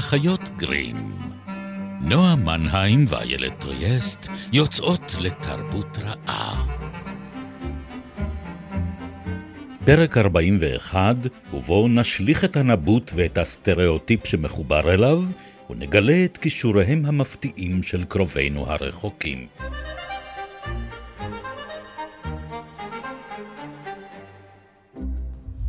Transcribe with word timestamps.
האחיות 0.00 0.50
גרים. 0.56 0.96
נועה 2.00 2.36
מנהיים 2.36 3.04
ואיילת 3.08 3.60
טריאסט 3.60 4.28
יוצאות 4.52 5.14
לתרבות 5.20 5.98
רעה. 5.98 6.66
פרק 9.84 10.16
41, 10.16 11.16
ובו 11.54 11.88
נשליך 11.88 12.44
את 12.44 12.56
הנבוט 12.56 13.12
ואת 13.14 13.38
הסטריאוטיפ 13.38 14.26
שמחובר 14.26 14.94
אליו, 14.94 15.22
ונגלה 15.70 16.24
את 16.24 16.38
כישוריהם 16.38 17.06
המפתיעים 17.06 17.82
של 17.82 18.04
קרובינו 18.04 18.70
הרחוקים. 18.70 19.46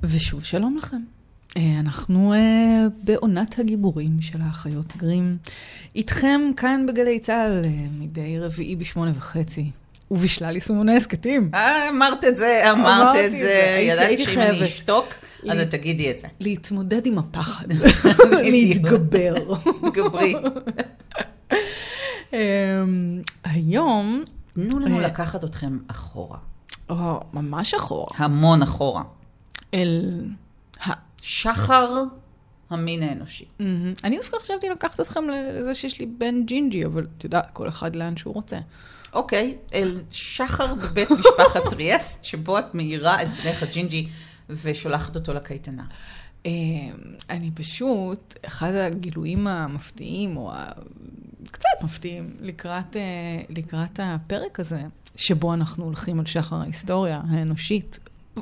ושוב 0.04 0.44
שלום 0.44 0.78
לכם. 0.78 1.21
אה, 1.58 1.80
אנחנו 1.80 2.34
uh, 2.34 2.38
בעונת 3.04 3.60
הגיבורים 3.60 4.22
של 4.22 4.40
האחיות 4.42 4.98
גרים. 4.98 5.38
איתכם 5.96 6.42
כאן 6.58 6.86
בגלי 6.88 7.20
צה"ל 7.20 7.64
uh, 7.64 8.02
מדי 8.02 8.40
רביעי 8.40 8.76
בשמונה 8.76 9.12
וחצי. 9.16 9.72
ובשלל 10.12 10.56
יישומוני 10.56 10.96
הסכתים. 10.96 11.52
אמרת 11.90 12.26
את 12.26 12.38
זה, 12.38 12.72
אמרת 12.72 13.16
את 13.26 13.32
זה. 13.32 13.78
ידעתי 13.82 14.26
שאם 14.26 14.40
אני 14.42 14.66
אשתוק, 14.66 15.06
אז 15.50 15.60
תגידי 15.60 16.12
את 16.12 16.20
זה. 16.20 16.28
להתמודד 16.40 17.06
עם 17.06 17.18
הפחד. 17.18 17.66
להתגבר. 18.52 19.34
תתגברי. 19.82 20.34
אמ, 22.34 22.40
היום... 23.44 24.24
תנו 24.54 24.80
לנו 24.80 25.02
לקחת 25.02 25.44
אתכם 25.44 25.78
אחורה. 25.88 26.38
ממש 27.34 27.74
אחורה. 27.74 28.06
המון 28.18 28.62
אחורה. 28.62 29.04
אל 29.74 30.26
שחר 31.22 32.04
המין 32.70 33.04
האנושי. 33.04 33.46
אני 34.04 34.18
דווקא 34.18 34.38
חשבתי 34.38 34.70
לקחת 34.70 35.00
אתכם 35.00 35.30
לזה 35.30 35.76
שיש 35.76 36.00
לי 36.00 36.06
בן 36.06 36.46
ג'ינג'י, 36.46 36.86
אבל 36.86 37.08
את 37.18 37.24
יודעת, 37.24 37.50
כל 37.54 37.70
אחד 37.70 37.96
לאן 37.96 38.18
שהוא 38.18 38.34
רוצה. 38.34 38.58
אוקיי, 39.14 39.58
אל 39.74 40.02
שחר 40.12 40.76
בבית 40.76 41.12
משפחת 41.12 41.62
טריאסט, 41.74 42.24
שבו 42.24 42.60
את 42.60 42.76
מאירה 42.76 43.22
את 43.22 43.28
בנך 43.28 43.64
הג'ינג'י 43.64 44.10
ושולחת 44.50 45.16
אותו 45.16 45.34
לקייטנה. 45.34 45.84
אני 47.30 47.52
פשוט, 47.54 48.36
אחד 48.46 48.74
הגילויים 48.76 49.48
המפתיעים, 49.48 50.38
או 50.38 50.52
קצת 51.52 51.84
מפתיעים, 51.84 52.36
לקראת, 52.42 52.96
לקראת 53.50 54.00
הפרק 54.04 54.60
הזה, 54.60 54.82
שבו 55.16 55.54
אנחנו 55.54 55.84
הולכים 55.84 56.20
על 56.20 56.26
שחר 56.26 56.56
ההיסטוריה 56.56 57.22
האנושית, 57.30 58.00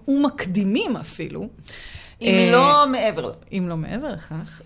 ומקדימים 0.07 0.97
אפילו. 0.97 1.49
אם 2.21 2.49
לא 2.51 2.85
מעבר. 2.91 3.33
אם 3.51 3.65
לא 3.69 3.77
מעבר 3.77 4.13
לכך. 4.13 4.61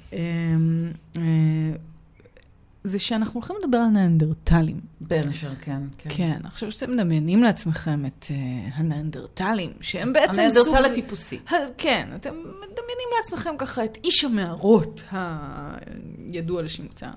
זה 2.83 2.99
שאנחנו 2.99 3.39
הולכים 3.39 3.55
לדבר 3.63 3.77
על 3.77 3.87
נאנדרטלים. 3.87 4.79
בין 5.01 5.29
השאר, 5.29 5.55
כן. 5.61 5.81
כן, 5.97 6.09
כן 6.17 6.37
עכשיו 6.43 6.71
שאתם 6.71 6.91
מדמיינים 6.91 7.43
לעצמכם 7.43 8.05
את 8.05 8.25
uh, 8.27 8.33
הנאנדרטלים, 8.73 9.73
שהם 9.81 10.13
בעצם 10.13 10.31
הנאנדרטל 10.31 10.63
סוג... 10.63 10.67
הנאנדרטל 10.67 10.91
הטיפוסי. 10.91 11.39
כן, 11.77 12.09
אתם 12.15 12.29
מדמיינים 12.39 13.07
לעצמכם 13.17 13.55
ככה 13.57 13.85
את 13.85 13.97
איש 14.03 14.23
המערות 14.23 15.03
הידוע 15.11 16.61
לשמצה. 16.61 17.09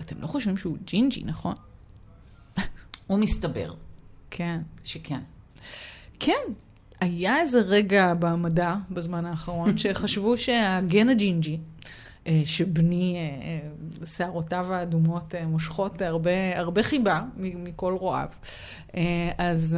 אתם 0.00 0.20
לא 0.20 0.26
חושבים 0.26 0.56
שהוא 0.56 0.76
ג'ינג'י, 0.84 1.22
נכון? 1.24 1.54
הוא 3.06 3.18
מסתבר. 3.18 3.74
כן. 4.30 4.60
שכן. 4.84 5.20
כן, 6.20 6.42
היה 7.02 7.40
איזה 7.40 7.60
רגע 7.60 8.14
במדע 8.18 8.74
בזמן 8.90 9.26
האחרון 9.26 9.76
שחשבו 9.78 10.36
שהגן 10.36 11.08
הג'ינג'י, 11.08 11.58
אה, 12.26 12.42
שבני 12.44 13.16
אה, 13.16 14.06
שערותיו 14.06 14.72
האדומות 14.72 15.34
אה, 15.34 15.46
מושכות 15.46 16.02
הרבה, 16.02 16.58
הרבה 16.58 16.82
חיבה 16.82 17.22
מכל 17.36 17.96
רועיו. 18.00 18.28
אז, 19.38 19.76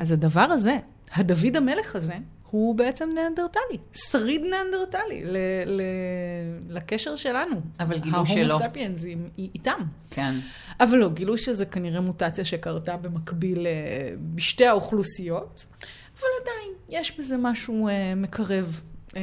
אז 0.00 0.12
הדבר 0.12 0.40
הזה, 0.40 0.76
הדוד 1.14 1.56
המלך 1.56 1.96
הזה, 1.96 2.14
הוא 2.50 2.74
בעצם 2.74 3.10
ניאנדרטלי, 3.14 3.78
שריד 3.92 4.40
ניאנדרטלי 4.40 5.24
ל, 5.24 5.36
ל, 5.66 5.82
לקשר 6.68 7.16
שלנו. 7.16 7.60
אבל 7.80 7.98
גילו 7.98 8.26
שלא. 8.26 8.52
ההומו 8.52 8.58
ספיאנזים 8.58 9.28
איתם. 9.38 9.78
כן. 10.10 10.34
אבל 10.80 10.98
לא, 10.98 11.10
גילו 11.10 11.38
שזה 11.38 11.66
כנראה 11.66 12.00
מוטציה 12.00 12.44
שקרתה 12.44 12.96
במקביל 12.96 13.66
בשתי 14.34 14.66
האוכלוסיות. 14.66 15.66
אבל 16.22 16.50
עדיין, 16.50 16.72
יש 16.88 17.18
בזה 17.18 17.36
משהו 17.36 17.88
uh, 17.88 17.92
מקרב. 18.16 18.80
Uh, 19.08 19.14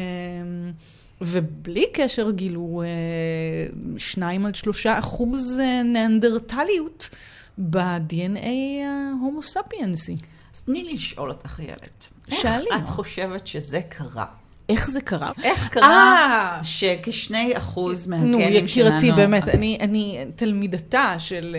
ובלי 1.21 1.85
קשר 1.93 2.31
גילו 2.31 2.83
uh, 2.83 3.99
שניים 3.99 4.45
עד 4.45 4.55
שלושה 4.55 4.99
אחוז 4.99 5.59
uh, 5.59 5.83
ניאנדרטליות 5.83 7.09
ב-DNA 7.57 8.47
ההומו 8.85 9.43
ספיינסי. 9.43 10.15
אז 10.55 10.61
תני 10.61 10.83
לי 10.83 10.93
לשאול 10.93 11.29
אותך, 11.29 11.59
איילת. 11.59 12.07
שאלי. 12.29 12.67
איך 12.71 12.83
את 12.83 12.89
חושבת 12.89 13.47
שזה 13.47 13.81
קרה? 13.89 14.25
איך 14.69 14.89
זה 14.89 15.01
קרה? 15.01 15.31
איך 15.43 15.67
קרה 15.67 16.59
שכשני 16.63 17.57
אחוז 17.57 18.07
מהגנים 18.07 18.67
שלנו... 18.67 18.89
נו, 18.89 18.95
יקירתי, 18.95 19.11
באמת, 19.11 19.47
אני, 19.47 19.77
אני 19.81 20.25
תלמידתה 20.35 21.15
של 21.17 21.55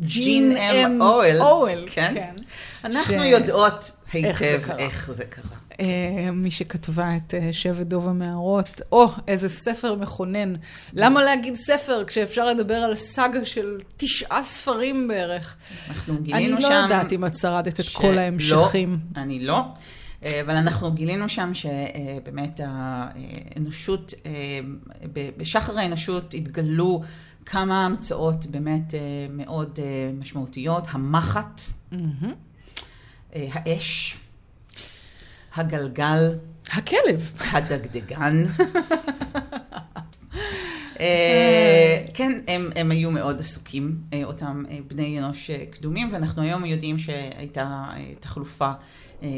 ג'ין 0.00 0.56
אם 0.56 1.00
אוהל. 1.00 1.86
כן? 1.90 2.12
כן. 2.14 2.34
אנחנו 2.84 3.24
יודעות 3.24 3.90
היטב 4.12 4.70
איך 4.78 5.10
זה 5.12 5.24
קרה. 5.24 5.58
מי 6.32 6.50
שכתבה 6.50 7.16
את 7.16 7.34
שבט 7.52 7.86
דוב 7.86 8.08
המערות, 8.08 8.80
או, 8.92 9.08
איזה 9.28 9.48
ספר 9.48 9.94
מכונן. 9.94 10.54
למה 10.92 11.24
להגיד 11.24 11.54
ספר 11.54 12.04
כשאפשר 12.04 12.44
לדבר 12.44 12.74
על 12.74 12.94
סאגה 12.94 13.44
של 13.44 13.78
תשעה 13.96 14.42
ספרים 14.42 15.08
בערך? 15.08 15.56
אנחנו 15.88 16.22
גילינו 16.22 16.60
שם... 16.60 16.66
אני 16.66 16.74
לא 16.74 16.78
יודעת 16.82 17.12
אם 17.12 17.24
את 17.24 17.36
שרדת 17.36 17.80
את 17.80 17.86
כל 17.92 18.18
ההמשכים. 18.18 18.98
לא, 19.16 19.22
אני 19.22 19.40
לא. 19.40 19.60
אבל 20.22 20.56
אנחנו 20.56 20.92
גילינו 20.92 21.28
שם 21.28 21.50
שבאמת 21.54 22.60
האנושות, 22.64 24.14
בשחר 25.36 25.78
האנושות 25.78 26.34
התגלו 26.34 27.02
כמה 27.46 27.84
המצאות 27.84 28.46
באמת 28.46 28.94
מאוד 29.30 29.78
משמעותיות. 30.18 30.84
המחט, 30.90 31.60
האש, 33.32 34.16
הגלגל, 35.54 36.34
הכלב, 36.72 37.32
הדגדגן. 37.52 38.44
כן, 42.14 42.32
הם, 42.48 42.70
הם 42.76 42.90
היו 42.90 43.10
מאוד 43.10 43.40
עסוקים, 43.40 43.96
אותם 44.24 44.64
בני 44.88 45.18
אנוש 45.18 45.50
קדומים, 45.70 46.08
ואנחנו 46.12 46.42
היום 46.42 46.64
יודעים 46.64 46.98
שהייתה 46.98 47.84
תחלופה 48.20 48.70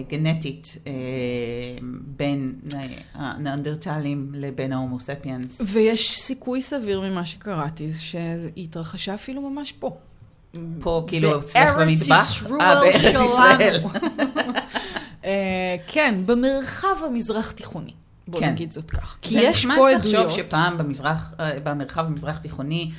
גנטית 0.09 0.76
בין 2.04 2.54
הנאנדרטלים 3.15 4.31
לבין 4.34 4.72
ההומו 4.72 5.00
ספיאנס. 5.00 5.60
ויש 5.65 6.20
סיכוי 6.20 6.62
סביר 6.62 7.00
ממה 7.00 7.25
שקראתי, 7.25 7.88
שהיא 7.93 8.65
התרחשה 8.65 9.15
אפילו 9.15 9.50
ממש 9.50 9.72
פה. 9.72 9.97
פה 10.81 11.04
כאילו 11.06 11.41
אצלך 11.41 11.76
במטבח? 11.78 12.43
אה, 12.60 12.75
בארץ 12.75 12.94
ישראל. 13.25 13.81
כן, 15.93 16.22
במרחב 16.26 16.97
המזרח 17.06 17.50
תיכוני. 17.50 17.93
בוא 18.30 18.41
כן. 18.41 18.50
נגיד 18.50 18.72
זאת 18.72 18.91
כך. 18.91 19.16
כי 19.22 19.34
יש 19.38 19.66
פה 19.66 19.72
עדויות. 19.72 20.02
זה 20.02 20.08
נחמד 20.08 20.24
לחשוב 20.24 20.46
שפעם 20.46 20.78
במזרח, 20.78 21.32
במרחב 21.64 22.06
המזרח 22.06 22.38
תיכוני, 22.38 22.91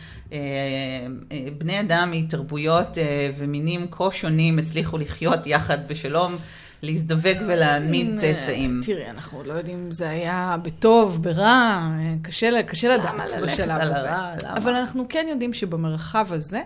בני 1.57 1.79
אדם 1.79 2.11
מתרבויות 2.11 2.97
ומינים 3.37 3.87
כה 3.91 4.11
שונים 4.11 4.59
הצליחו 4.59 4.97
לחיות 4.97 5.47
יחד 5.47 5.87
בשלום. 5.87 6.35
להזדווג 6.83 7.37
ולהעמיד 7.47 8.15
צאצאים. 8.15 8.81
תראי, 8.85 9.09
אנחנו 9.09 9.37
עוד 9.37 9.47
לא 9.47 9.53
יודעים 9.53 9.77
אם 9.85 9.91
זה 9.91 10.09
היה 10.09 10.55
בטוב, 10.63 11.23
ברע, 11.23 11.89
קשה, 12.21 12.63
קשה 12.63 12.97
לדעת 12.97 13.41
בשלב 13.43 13.77
הזה. 13.81 14.07
למה? 14.07 14.35
אבל 14.57 14.75
אנחנו 14.75 15.05
כן 15.09 15.25
יודעים 15.29 15.53
שבמרחב 15.53 16.27
הזה 16.29 16.61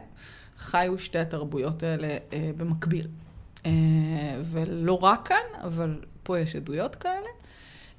חיו 0.57 1.00
שתי 1.00 1.19
התרבויות 1.19 1.84
האלה 1.84 2.07
אה, 2.07 2.50
במקביל. 2.57 3.07
אה, 3.66 3.72
ולא 4.44 5.04
רק 5.04 5.28
כאן, 5.28 5.62
אבל 5.63 6.00
פה 6.24 6.40
יש 6.40 6.56
עדויות 6.56 6.95
כאלה. 6.95 7.30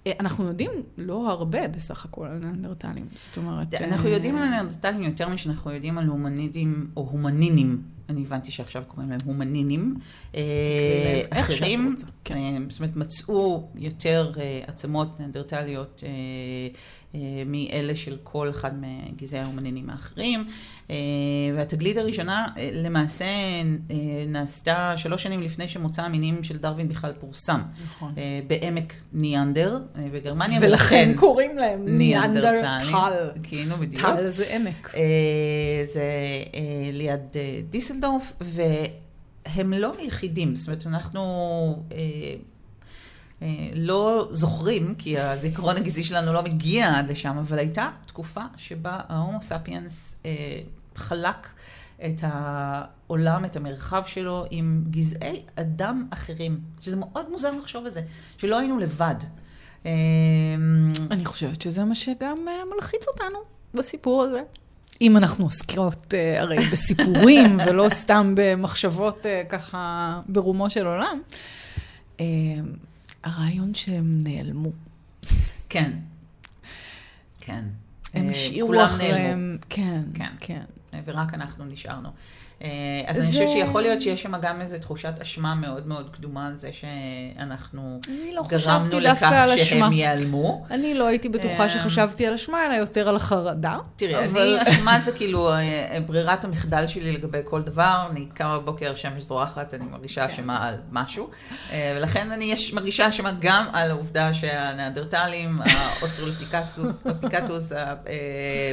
אה, 0.06 0.12
אנחנו 0.20 0.44
יודעים 0.44 0.70
לא 0.98 1.30
הרבה 1.30 1.68
בסך 1.68 2.04
הכל 2.04 2.26
על 2.26 2.38
נאנדרטלים, 2.38 3.06
זאת 3.16 3.36
אומרת... 3.36 3.74
אנחנו 3.74 4.08
יודעים 4.08 4.36
על 4.36 4.48
נאנדרטלים 4.48 5.02
יותר 5.02 5.28
משאנחנו 5.28 5.72
יודעים 5.72 5.98
על 5.98 6.06
הומנידים 6.06 6.90
או 6.96 7.08
הומנינים. 7.10 7.82
אני 8.08 8.22
הבנתי 8.22 8.50
שעכשיו 8.50 8.82
קוראים 8.88 9.10
להם 9.10 9.18
הומנינים. 9.24 9.94
אה, 10.34 10.40
אחרים, 11.30 11.94
כן. 12.24 12.36
אה, 12.36 12.56
זאת 12.68 12.80
אומרת, 12.80 12.96
מצאו 12.96 13.68
יותר 13.74 14.32
אה, 14.40 14.60
עצמות 14.66 15.20
נאנדרטליות 15.20 16.04
מאלה 17.46 17.96
של 17.96 18.16
כל 18.22 18.50
אחד 18.50 18.70
מגזעי 18.80 19.40
ההומנינים 19.40 19.90
האחרים. 19.90 20.46
והתגלית 21.56 21.96
הראשונה 21.96 22.46
למעשה 22.72 23.24
נעשתה 24.26 24.92
שלוש 24.96 25.22
שנים 25.22 25.42
לפני 25.42 25.68
שמוצא 25.68 26.02
המינים 26.02 26.44
של 26.44 26.56
דרווין 26.56 26.88
בכלל 26.88 27.12
פורסם. 27.20 27.60
נכון. 27.84 28.14
בעמק 28.46 28.94
ניאנדר 29.12 29.78
בגרמניה. 30.12 30.58
ולכן 30.62 31.12
קוראים 31.16 31.58
להם 31.58 31.84
ניאנדרטלים. 31.84 32.60
ניאנדרטל. 32.62 33.40
כאילו, 33.42 33.76
בדיוק. 33.76 34.02
טל 34.02 34.30
זה 34.30 34.44
עמק. 34.54 34.92
זה 35.86 36.04
ליד 36.92 37.20
אה, 37.36 37.60
דיסלדורף, 37.96 38.32
והם 38.40 39.72
לא 39.72 39.92
היחידים. 39.98 40.56
זאת 40.56 40.68
אומרת, 40.68 40.86
אנחנו 40.86 41.22
אה, 41.92 41.96
אה, 43.42 43.48
לא 43.74 44.28
זוכרים, 44.30 44.94
כי 44.94 45.18
הזיכרון 45.18 45.76
הגזעי 45.76 46.04
שלנו 46.04 46.32
לא 46.32 46.42
מגיע 46.42 46.98
עד 46.98 47.10
לשם, 47.10 47.38
אבל 47.38 47.58
הייתה 47.58 47.90
תקופה 48.06 48.40
שבה 48.56 49.00
ההומו 49.08 49.42
ספיאנס 49.42 50.14
אה, 50.24 50.30
חלק 50.94 51.48
את 52.04 52.20
העולם, 52.22 53.44
את 53.44 53.56
המרחב 53.56 54.02
שלו, 54.06 54.44
עם 54.50 54.84
גזעי 54.90 55.42
אדם 55.56 56.08
אחרים. 56.10 56.60
שזה 56.80 56.96
מאוד 56.96 57.30
מוזר 57.30 57.50
לחשוב 57.56 57.86
על 57.86 57.92
זה, 57.92 58.02
שלא 58.38 58.58
היינו 58.58 58.78
לבד. 58.78 59.14
אה, 59.86 59.92
אני 61.10 61.24
חושבת 61.24 61.62
שזה 61.62 61.84
מה 61.84 61.94
שגם 61.94 62.38
אה, 62.48 62.62
מלחיץ 62.74 63.08
אותנו 63.08 63.38
בסיפור 63.74 64.22
הזה. 64.22 64.42
אם 65.00 65.16
אנחנו 65.16 65.44
עוסקות 65.44 66.14
אה, 66.14 66.40
הרי 66.40 66.56
בסיפורים 66.72 67.58
ולא 67.66 67.86
סתם 67.88 68.34
במחשבות 68.36 69.26
אה, 69.26 69.42
ככה 69.48 70.20
ברומו 70.28 70.70
של 70.70 70.86
עולם, 70.86 71.20
אה, 72.20 72.24
הרעיון 73.24 73.74
שהם 73.74 74.20
נעלמו. 74.24 74.70
כן. 75.68 75.92
כן. 77.40 77.64
הם 78.14 78.28
השאירו 78.30 78.68
כולם 78.68 78.84
אחריהם, 78.84 79.58
כן, 79.68 80.00
כן. 80.14 80.32
כן. 80.40 80.62
ורק 81.06 81.34
אנחנו 81.34 81.64
נשארנו. 81.64 82.08
אה, 82.62 82.68
אז 83.06 83.16
זה- 83.16 83.22
אני 83.22 83.30
חושבת 83.30 83.50
שיכול 83.50 83.82
להיות 83.82 84.02
שיש 84.02 84.22
שם 84.22 84.40
גם 84.42 84.60
איזו 84.60 84.78
תחושת 84.78 85.12
אשמה 85.22 85.54
מאוד 85.54 85.86
מאוד 85.86 86.10
קדומה 86.10 86.46
על 86.46 86.58
זה 86.58 86.70
שאנחנו 86.72 88.00
לא 88.34 88.42
גרמנו 88.48 89.00
לכך. 89.00 89.30
שהם 89.64 89.92
ייעלמו. 89.92 90.66
אני 90.70 90.94
לא 90.94 91.06
הייתי 91.06 91.28
בטוחה 91.28 91.62
אה, 91.62 91.68
שחשבתי 91.68 92.26
על 92.26 92.34
אשמה, 92.34 92.66
אלא 92.66 92.74
יותר 92.74 93.08
על 93.08 93.16
החרדה. 93.16 93.78
תראי, 93.96 94.24
אבל- 94.24 94.40
אני, 94.62 94.72
אשמה 94.72 95.00
זה 95.00 95.12
כאילו 95.12 95.52
אה, 95.52 95.98
ברירת 96.06 96.44
המחדל 96.44 96.86
שלי 96.86 97.12
לגבי 97.12 97.38
כל 97.44 97.62
דבר. 97.62 98.06
אני 98.10 98.26
קמה 98.34 98.58
בבוקר, 98.58 98.94
שמש 98.94 99.22
זורחת, 99.22 99.74
אני 99.74 99.84
מרגישה 99.84 100.28
כן. 100.28 100.32
אשמה 100.34 100.68
על 100.68 100.74
משהו. 100.92 101.28
ולכן 101.96 102.30
אני 102.32 102.44
יש- 102.44 102.72
מרגישה 102.72 103.08
אשמה 103.08 103.32
גם 103.40 103.66
על 103.72 103.90
העובדה 103.90 104.34
שהניאנדרטלים, 104.34 105.58
האוסטרלופיתקוס, 106.00 107.72
ה- 107.72 107.76
אה, 108.08 108.72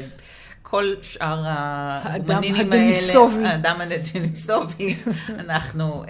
כל 0.73 0.93
שאר 1.01 1.43
הדניסובי. 1.45 3.37
האלה, 3.37 3.49
האדם 3.49 3.75
הדניסובי, 3.81 4.95
אנחנו 5.45 6.03
אה, 6.03 6.09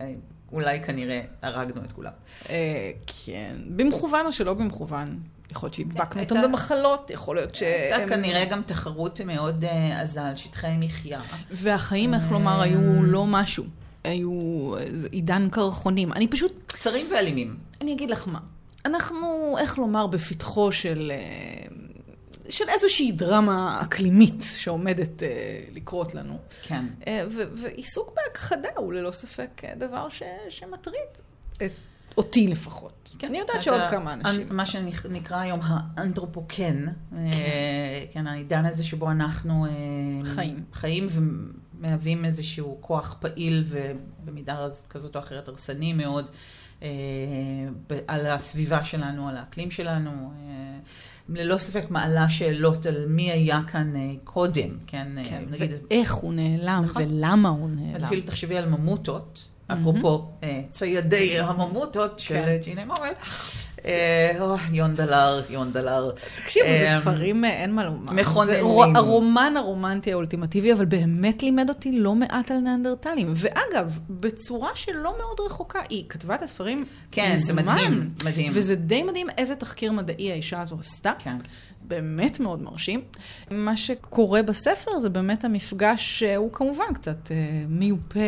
אה, 0.00 0.12
אולי 0.52 0.82
כנראה 0.82 1.20
הרגנו 1.42 1.84
את 1.84 1.92
כולם. 1.92 2.10
אה, 2.50 2.90
כן, 3.24 3.56
במכוון 3.66 4.26
או 4.26 4.32
שלא 4.32 4.54
במכוון. 4.54 5.06
יכול 5.50 5.66
להיות 5.66 5.74
שהדבקנו 5.74 6.22
אותם 6.22 6.42
במחלות, 6.42 7.10
יכול 7.10 7.36
להיות 7.36 7.54
שהם... 7.54 7.92
הייתה 7.92 8.14
כנראה 8.14 8.44
גם 8.44 8.62
תחרות 8.62 9.20
מאוד 9.20 9.64
עזה 10.00 10.22
על 10.22 10.36
שטחי 10.36 10.76
מחיה. 10.78 11.20
והחיים, 11.50 12.14
איך 12.14 12.32
לומר, 12.32 12.60
היו 12.60 13.02
לא 13.02 13.26
משהו. 13.26 13.64
היו 14.04 14.30
עידן 15.10 15.48
קרחונים. 15.50 16.12
אני 16.12 16.28
פשוט, 16.28 16.72
קצרים 16.72 17.06
ואלימים. 17.10 17.56
אני 17.80 17.92
אגיד 17.92 18.10
לך 18.10 18.28
מה, 18.28 18.38
אנחנו, 18.84 19.56
איך 19.58 19.78
לומר, 19.78 20.06
בפתחו 20.06 20.72
של, 20.72 21.12
של 22.50 22.68
איזושהי 22.68 23.12
דרמה 23.12 23.80
אקלימית 23.82 24.44
שעומדת 24.56 25.22
אה, 25.22 25.28
לקרות 25.72 26.14
לנו. 26.14 26.38
כן. 26.62 26.84
אה, 27.06 27.24
ועיסוק 27.52 28.12
בהכחדה 28.16 28.68
הוא 28.76 28.92
ללא 28.92 29.10
ספק 29.10 29.62
אה, 29.64 29.74
דבר 29.74 30.08
ש- 30.08 30.22
שמטריד 30.48 31.00
את 31.56 31.70
אותי 32.16 32.48
לפחות. 32.48 33.10
כן, 33.18 33.26
אני 33.26 33.38
יודעת 33.38 33.62
שעוד 33.62 33.80
כמה 33.90 34.12
אנשים. 34.12 34.46
מה 34.50 34.66
שנקרא 34.66 35.36
היום 35.40 35.60
האנתרופוקן, 35.62 36.86
אה, 37.16 37.22
כן, 38.12 38.26
העידן 38.26 38.64
הזה 38.66 38.84
שבו 38.84 39.10
אנחנו 39.10 39.66
אה, 39.66 39.70
חיים. 40.24 40.64
חיים 40.72 41.06
ומהווים 41.10 42.24
איזשהו 42.24 42.78
כוח 42.80 43.16
פעיל 43.20 43.64
ובמידה 43.68 44.66
כזאת 44.90 45.16
או 45.16 45.20
אחרת 45.20 45.48
הרסני 45.48 45.92
מאוד 45.92 46.24
אה, 46.24 46.30
על 48.06 48.26
הסביבה 48.26 48.84
שלנו, 48.84 49.28
על 49.28 49.36
האקלים 49.36 49.70
שלנו. 49.70 50.10
אה, 50.10 50.78
ללא 51.28 51.58
ספק 51.58 51.90
מעלה 51.90 52.30
שאלות 52.30 52.86
על 52.86 53.06
מי 53.08 53.30
היה 53.32 53.60
כאן 53.66 53.96
אה, 53.96 54.12
קודם, 54.24 54.70
כן? 54.86 55.18
אה, 55.18 55.24
כן, 55.24 55.44
נגיד, 55.50 55.70
ואיך 55.90 56.14
הוא 56.14 56.34
נעלם, 56.34 56.82
נכון. 56.84 57.02
ולמה 57.02 57.48
הוא 57.48 57.70
נעלם. 57.70 58.04
אפילו 58.04 58.22
תחשבי 58.26 58.56
על 58.56 58.68
ממוטות, 58.68 59.48
אפרופו 59.68 60.24
אה, 60.42 60.60
ציידי 60.70 61.40
הממוטות 61.40 62.18
של 62.18 62.34
כן. 62.34 62.58
ג'יני 62.62 62.84
מורל. 62.84 63.12
אה, 63.86 64.32
או, 64.40 64.56
יונדלר, 64.72 65.40
יונדלר. 65.50 66.10
תקשיבו, 66.36 66.66
זה 66.66 66.94
אה, 66.94 67.00
ספרים, 67.00 67.44
אה, 67.44 67.50
אין 67.50 67.74
מה 67.74 67.84
לומר. 67.84 68.12
מכוננים. 68.12 68.54
זה 68.54 68.98
הרומן 68.98 69.54
הרומנטי 69.56 70.12
האולטימטיבי, 70.12 70.72
אבל 70.72 70.84
באמת 70.84 71.42
לימד 71.42 71.68
אותי 71.68 71.92
לא 71.92 72.14
מעט 72.14 72.50
על 72.50 72.58
ניאנדרטלים. 72.58 73.32
ואגב, 73.36 73.98
בצורה 74.10 74.70
שלא 74.74 75.14
מאוד 75.18 75.40
רחוקה, 75.46 75.80
היא 75.88 76.04
כתבה 76.08 76.34
את 76.34 76.42
הספרים 76.42 76.84
כן, 77.10 77.36
זה 77.36 77.52
מזמן. 77.54 77.74
מדהים, 77.74 78.10
מדהים. 78.24 78.52
וזה 78.54 78.74
די 78.74 79.02
מדהים 79.02 79.26
איזה 79.38 79.56
תחקיר 79.56 79.92
מדעי 79.92 80.32
האישה 80.32 80.60
הזו 80.60 80.76
עשתה. 80.80 81.12
כן. 81.18 81.36
באמת 81.88 82.40
מאוד 82.40 82.62
מרשים. 82.62 83.00
מה 83.50 83.76
שקורה 83.76 84.42
בספר 84.42 85.00
זה 85.00 85.08
באמת 85.08 85.44
המפגש 85.44 86.18
שהוא 86.18 86.52
כמובן 86.52 86.94
קצת 86.94 87.30
אה, 87.30 87.64
מיופה 87.68 88.20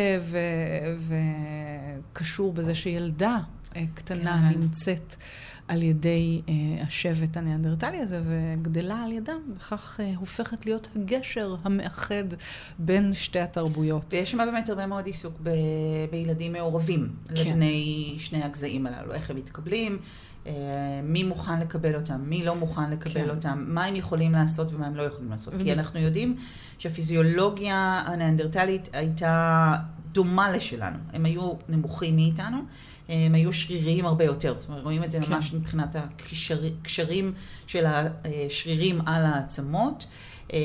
וקשור 2.11 2.53
בזה 2.53 2.75
שילדה 2.75 3.37
אה, 3.75 3.83
קטנה 3.93 4.49
כן. 4.53 4.59
נמצאת 4.59 5.15
על 5.69 5.83
ידי 5.83 6.41
אה, 6.49 6.53
השבט 6.87 7.37
הניאנדרטלי 7.37 7.97
הזה 7.97 8.21
וגדלה 8.25 9.03
על 9.03 9.11
ידם, 9.11 9.39
וכך 9.55 9.99
אה, 9.99 10.13
הופכת 10.15 10.65
להיות 10.65 10.87
הגשר 10.95 11.55
המאחד 11.63 12.23
בין 12.79 13.13
שתי 13.13 13.39
התרבויות. 13.39 14.05
ויש 14.13 14.31
שם 14.31 14.37
באמת 14.37 14.69
הרבה 14.69 14.85
מאוד 14.85 15.05
עיסוק 15.05 15.33
ב- 15.43 15.49
בילדים 16.11 16.53
מעורבים, 16.53 17.09
כן. 17.27 17.33
לבני 17.35 18.15
שני 18.17 18.43
הגזעים 18.43 18.87
הללו, 18.87 19.13
איך 19.13 19.29
הם 19.29 19.35
מתקבלים, 19.35 19.99
אה, 20.47 20.53
מי 21.03 21.23
מוכן 21.23 21.59
לקבל 21.59 21.95
אותם, 21.95 22.21
מי 22.25 22.45
לא 22.45 22.55
מוכן 22.55 22.91
לקבל 22.91 23.23
כן. 23.23 23.29
אותם, 23.29 23.65
מה 23.67 23.85
הם 23.85 23.95
יכולים 23.95 24.31
לעשות 24.31 24.73
ומה 24.73 24.87
הם 24.87 24.95
לא 24.95 25.03
יכולים 25.03 25.31
לעשות. 25.31 25.53
כי. 25.63 25.73
אנחנו 25.73 25.99
יודעים 25.99 26.35
שהפיזיולוגיה 26.77 28.03
הניאנדרטלית 28.05 28.89
הייתה 28.93 29.75
דומה 30.11 30.51
לשלנו. 30.51 30.97
הם 31.13 31.25
היו 31.25 31.53
נמוכים 31.69 32.15
מאיתנו, 32.15 32.57
הם 33.09 33.35
היו 33.35 33.53
שריריים 33.53 34.05
הרבה 34.05 34.25
יותר. 34.25 34.55
זאת 34.59 34.69
אומרת, 34.69 34.83
רואים 34.83 35.03
את 35.03 35.11
זה 35.11 35.19
כן. 35.19 35.33
ממש 35.33 35.53
מבחינת 35.53 35.95
הקשרים 35.95 37.33
של 37.67 37.85
השרירים 37.87 39.01
על 39.05 39.25
העצמות. 39.25 40.05
אה, 40.53 40.59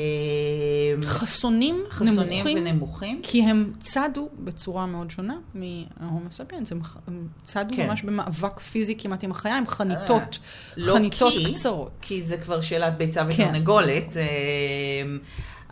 חסונים, 1.05 1.83
חסונים 1.89 2.17
נמוכים, 2.43 2.57
ונמוכים. 2.57 3.19
כי 3.23 3.41
הם 3.43 3.73
צדו 3.79 4.29
בצורה 4.39 4.85
מאוד 4.85 5.11
שונה 5.11 5.35
מההומו 5.53 6.31
ספיאנס, 6.31 6.71
הם, 6.71 6.81
הם 7.07 7.27
צדו 7.43 7.75
כן. 7.75 7.87
ממש 7.87 8.03
במאבק 8.03 8.59
פיזי 8.59 8.95
כמעט 8.97 9.23
עם 9.23 9.31
החיה, 9.31 9.57
עם 9.57 9.67
חניתות, 9.67 10.39
לא 10.77 10.93
חניתות 10.93 11.33
כי- 11.33 11.53
קצרות. 11.53 11.91
כי 12.01 12.21
זה 12.21 12.37
כבר 12.37 12.61
שאלת 12.61 12.97
ביצה 12.97 13.21
כן. 13.25 13.29
ותרנגולת. 13.33 14.17
אה, 14.17 14.23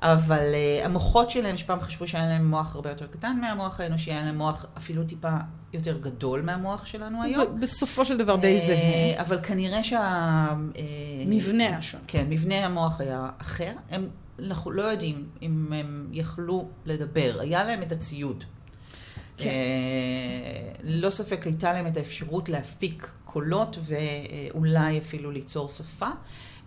אבל 0.03 0.53
אה, 0.53 0.85
המוחות 0.85 1.29
שלהם, 1.29 1.57
שפעם 1.57 1.81
חשבו 1.81 2.07
שהיה 2.07 2.25
להם 2.25 2.47
מוח 2.47 2.75
הרבה 2.75 2.89
יותר 2.89 3.07
קטן 3.07 3.37
מהמוח 3.41 3.79
האנושי, 3.79 4.11
היה 4.11 4.23
להם 4.23 4.37
מוח 4.37 4.65
אפילו 4.77 5.03
טיפה 5.03 5.29
יותר 5.73 5.97
גדול 5.97 6.41
מהמוח 6.41 6.85
שלנו 6.85 7.23
היום. 7.23 7.59
בסופו 7.59 8.05
של 8.05 8.17
דבר 8.17 8.35
די 8.35 8.53
אה, 8.53 8.65
זהה. 8.65 9.21
אבל 9.21 9.39
כנראה 9.43 9.83
שה... 9.83 9.99
אה, 9.99 10.83
מבנה 11.25 11.77
השונה. 11.77 12.03
כן, 12.07 12.25
מבנה 12.29 12.65
המוח 12.65 13.01
היה 13.01 13.29
אחר. 13.37 13.71
הם, 13.91 14.09
אנחנו 14.39 14.71
לא 14.71 14.81
יודעים 14.81 15.27
אם 15.41 15.73
הם 15.73 16.07
יכלו 16.11 16.67
לדבר. 16.85 17.37
היה 17.39 17.63
להם 17.63 17.81
את 17.81 17.91
הציוד. 17.91 18.43
כן. 19.37 19.49
לא 20.83 21.09
ספק 21.09 21.45
הייתה 21.45 21.73
להם 21.73 21.87
את 21.87 21.97
האפשרות 21.97 22.49
להפיק 22.49 23.11
קולות 23.25 23.77
ואולי 23.81 24.97
אפילו 24.97 25.31
ליצור 25.31 25.69
שפה. 25.69 26.09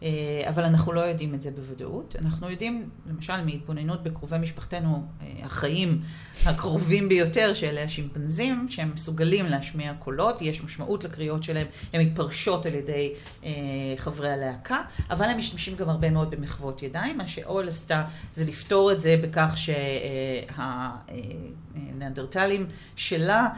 אה, 0.03 0.09
אבל 0.49 0.65
אנחנו 0.65 0.93
לא 0.93 1.01
יודעים 1.01 1.35
את 1.35 1.43
זה 1.43 1.51
בוודאות. 1.51 2.17
אנחנו 2.19 2.51
יודעים, 2.51 2.89
למשל, 3.07 3.45
מהתבוננות 3.45 4.03
בקרובי 4.03 4.39
משפחתנו 4.39 5.07
אה, 5.23 5.27
החיים 5.43 6.01
הקרובים 6.47 7.09
ביותר, 7.09 7.55
שאלה 7.55 7.83
השימפנזים, 7.83 8.67
שהם 8.71 8.91
מסוגלים 8.95 9.47
להשמיע 9.47 9.95
קולות, 9.95 10.43
יש 10.43 10.65
משמעות 10.65 11.05
לקריאות 11.05 11.43
שלהם, 11.43 11.67
הן 11.93 12.03
מתפרשות 12.03 12.67
על 12.67 12.75
ידי 12.75 13.13
אה, 13.45 13.51
חברי 13.97 14.33
הלהקה, 14.33 14.83
אבל 15.11 15.27
הם 15.27 15.39
משתמשים 15.39 15.77
גם 15.77 15.89
הרבה 15.89 16.11
מאוד 16.11 16.31
במחוות 16.31 16.83
ידיים. 16.83 17.19
מה 17.19 17.27
שאול 17.27 17.69
עשתה 17.69 18.05
זה 18.33 18.45
לפתור 18.45 18.93
את 18.93 19.01
זה 19.01 19.17
בכך 19.23 19.55
שהניאנדרטלים 21.77 22.67
שלה 22.97 23.49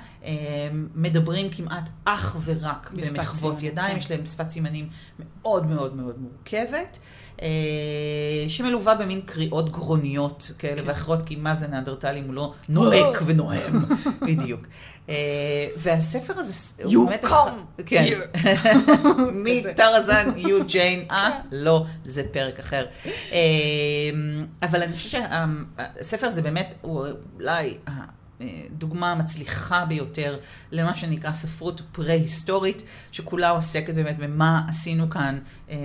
מדברים 0.95 1.51
כמעט 1.51 1.89
אך 2.05 2.37
ורק 2.45 2.91
במחוות 2.93 3.63
ידיים, 3.63 3.93
כן. 3.93 3.97
יש 3.97 4.11
להם 4.11 4.27
שפת 4.27 4.49
סימנים 4.49 4.89
מאוד 5.19 5.67
מאוד 5.67 5.97
מאוד 5.97 6.19
מורכבת, 6.19 6.99
אה, 7.43 7.49
שמלווה 8.49 8.95
במין 8.95 9.21
קריאות 9.21 9.71
גרוניות 9.71 10.53
כאלה 10.59 10.83
כן. 10.83 10.89
ואחרות, 10.89 11.23
כי 11.23 11.37
מה 11.37 11.55
זה 11.55 11.69
ניאנדרטלי 11.69 12.21
אם 12.21 12.25
הוא 12.25 12.35
לא 12.35 12.53
נואק 12.69 13.23
ונואם, 13.27 13.79
בדיוק. 14.29 14.61
אה, 15.09 15.15
והספר 15.77 16.35
הזה, 16.37 16.85
הוא 16.85 17.09
באמת... 17.09 17.25
You 17.25 17.29
come 17.29 17.83
כן. 17.87 18.21
מטרזן, 19.33 20.31
יו 20.37 20.65
ג'יין, 20.67 21.07
אה, 21.11 21.31
כן. 21.31 21.57
לא, 21.57 21.85
זה 22.05 22.23
פרק 22.33 22.59
אחר. 22.59 22.87
אה, 23.33 23.39
אבל 24.63 24.83
אני 24.83 24.93
חושבת 24.93 25.23
שהספר 25.81 26.27
הזה 26.27 26.43
באמת, 26.43 26.75
הוא 26.81 27.07
אולי... 27.37 27.79
דוגמה 28.71 29.15
מצליחה 29.15 29.85
ביותר 29.85 30.39
למה 30.73 30.95
שנקרא 30.95 31.33
ספרות 31.33 31.83
פרה-היסטורית, 31.93 32.83
שכולה 33.13 33.49
עוסקת 33.49 33.95
באמת 33.95 34.19
במה 34.19 34.63
עשינו 34.69 35.11
כאן 35.11 35.39
אה, 35.71 35.77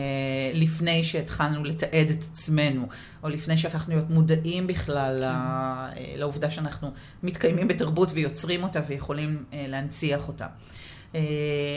לפני 0.54 1.04
שהתחלנו 1.04 1.64
לתעד 1.64 2.10
את 2.10 2.24
עצמנו, 2.32 2.88
או 3.24 3.30
לפני 3.30 3.58
שהפכנו 3.58 3.96
להיות 3.96 4.10
מודעים 4.10 4.68
בכלל 4.68 5.18
כן. 5.20 5.24
אה, 5.24 5.90
לעובדה 6.16 6.52
שאנחנו 6.52 6.92
מתקיימים 7.24 7.68
בתרבות 7.68 8.12
ויוצרים 8.14 8.64
אותה 8.64 8.80
ויכולים 8.88 9.44
אה, 9.54 9.66
להנציח 9.68 10.28
אותה. 10.28 10.48
אה, 11.16 11.22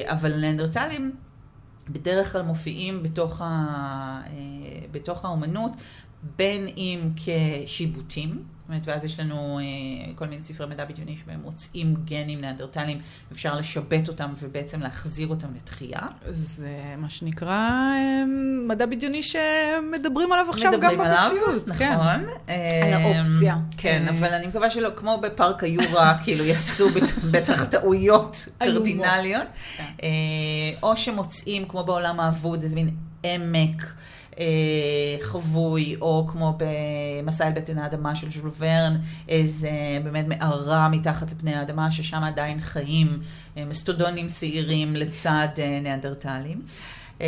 אבל 0.07 0.41
ננדרטלים 0.41 1.13
בדרך 1.89 2.33
כלל 2.33 2.43
מופיעים 2.43 3.03
בתוך, 3.03 3.41
ה, 3.41 3.45
אה, 4.27 4.33
בתוך 4.91 5.25
האומנות, 5.25 5.73
בין 6.37 6.69
אם 6.77 7.11
כשיבוטים, 7.17 8.43
זאת 8.67 8.71
אומרת, 8.71 8.89
ואז 8.89 9.05
יש 9.05 9.21
לנו 9.21 9.59
אה, 9.59 10.15
כל 10.15 10.27
מיני 10.27 10.43
ספרי 10.43 10.67
מדע 10.67 10.85
בדיוני 10.85 11.17
שבהם 11.17 11.41
מוצאים 11.43 11.95
גנים 12.05 12.41
ניאנדרטליים, 12.41 12.99
אפשר 13.33 13.55
לשבת 13.55 14.09
אותם 14.09 14.33
ובעצם 14.43 14.81
להחזיר 14.81 15.29
אותם 15.29 15.47
לתחייה. 15.57 16.01
זה 16.31 16.95
מה 16.99 17.11
שנקרא 17.11 17.49
אה, 17.49 18.25
מדע 18.69 18.87
בדיוני 18.87 19.23
שמדברים 19.23 20.33
עליו 20.33 20.47
עכשיו 20.51 20.73
גם 20.81 20.99
במציאות. 20.99 21.69
נכון. 21.69 21.79
כן. 21.79 21.99
על 22.83 22.93
האופציה. 22.93 23.57
כן, 23.77 24.05
אה... 24.09 24.11
אבל 24.11 24.35
אני 24.35 24.47
מקווה 24.47 24.71
שלא, 24.71 24.91
כמו 24.97 25.19
בפארק 25.23 25.65
היורה, 25.65 26.17
כאילו 26.25 26.45
יעשו 26.45 26.89
בטח 27.31 27.65
טעויות 27.65 28.49
קרדינליות. 28.59 29.47
כן. 29.77 29.85
אה, 30.03 30.09
או 30.83 30.97
שמוצאים, 30.97 31.69
כמו 31.69 31.85
בעולם 31.85 32.21
האבוד, 32.21 32.63
איזה 32.63 32.77
מין 32.77 32.91
עמק. 33.23 33.95
אה, 34.39 35.17
חבוי, 35.21 35.97
או 36.01 36.27
כמו 36.29 36.59
במסע 36.59 37.47
אל 37.47 37.53
בטן 37.53 37.79
האדמה 37.79 38.15
של 38.15 38.31
ז'ול 38.31 38.51
ורן, 38.59 38.97
איזה 39.29 39.71
באמת 40.05 40.27
מערה 40.29 40.89
מתחת 40.89 41.31
לפני 41.33 41.55
האדמה, 41.55 41.93
ששם 41.93 42.25
עדיין 42.25 42.61
חיים 42.61 43.19
אה, 43.57 43.65
מסטודונים 43.65 44.29
שעירים 44.29 44.97
לצד 44.97 45.49
אה, 45.59 45.81
ניאנדרטלים. 45.83 46.61
אמ, 47.21 47.27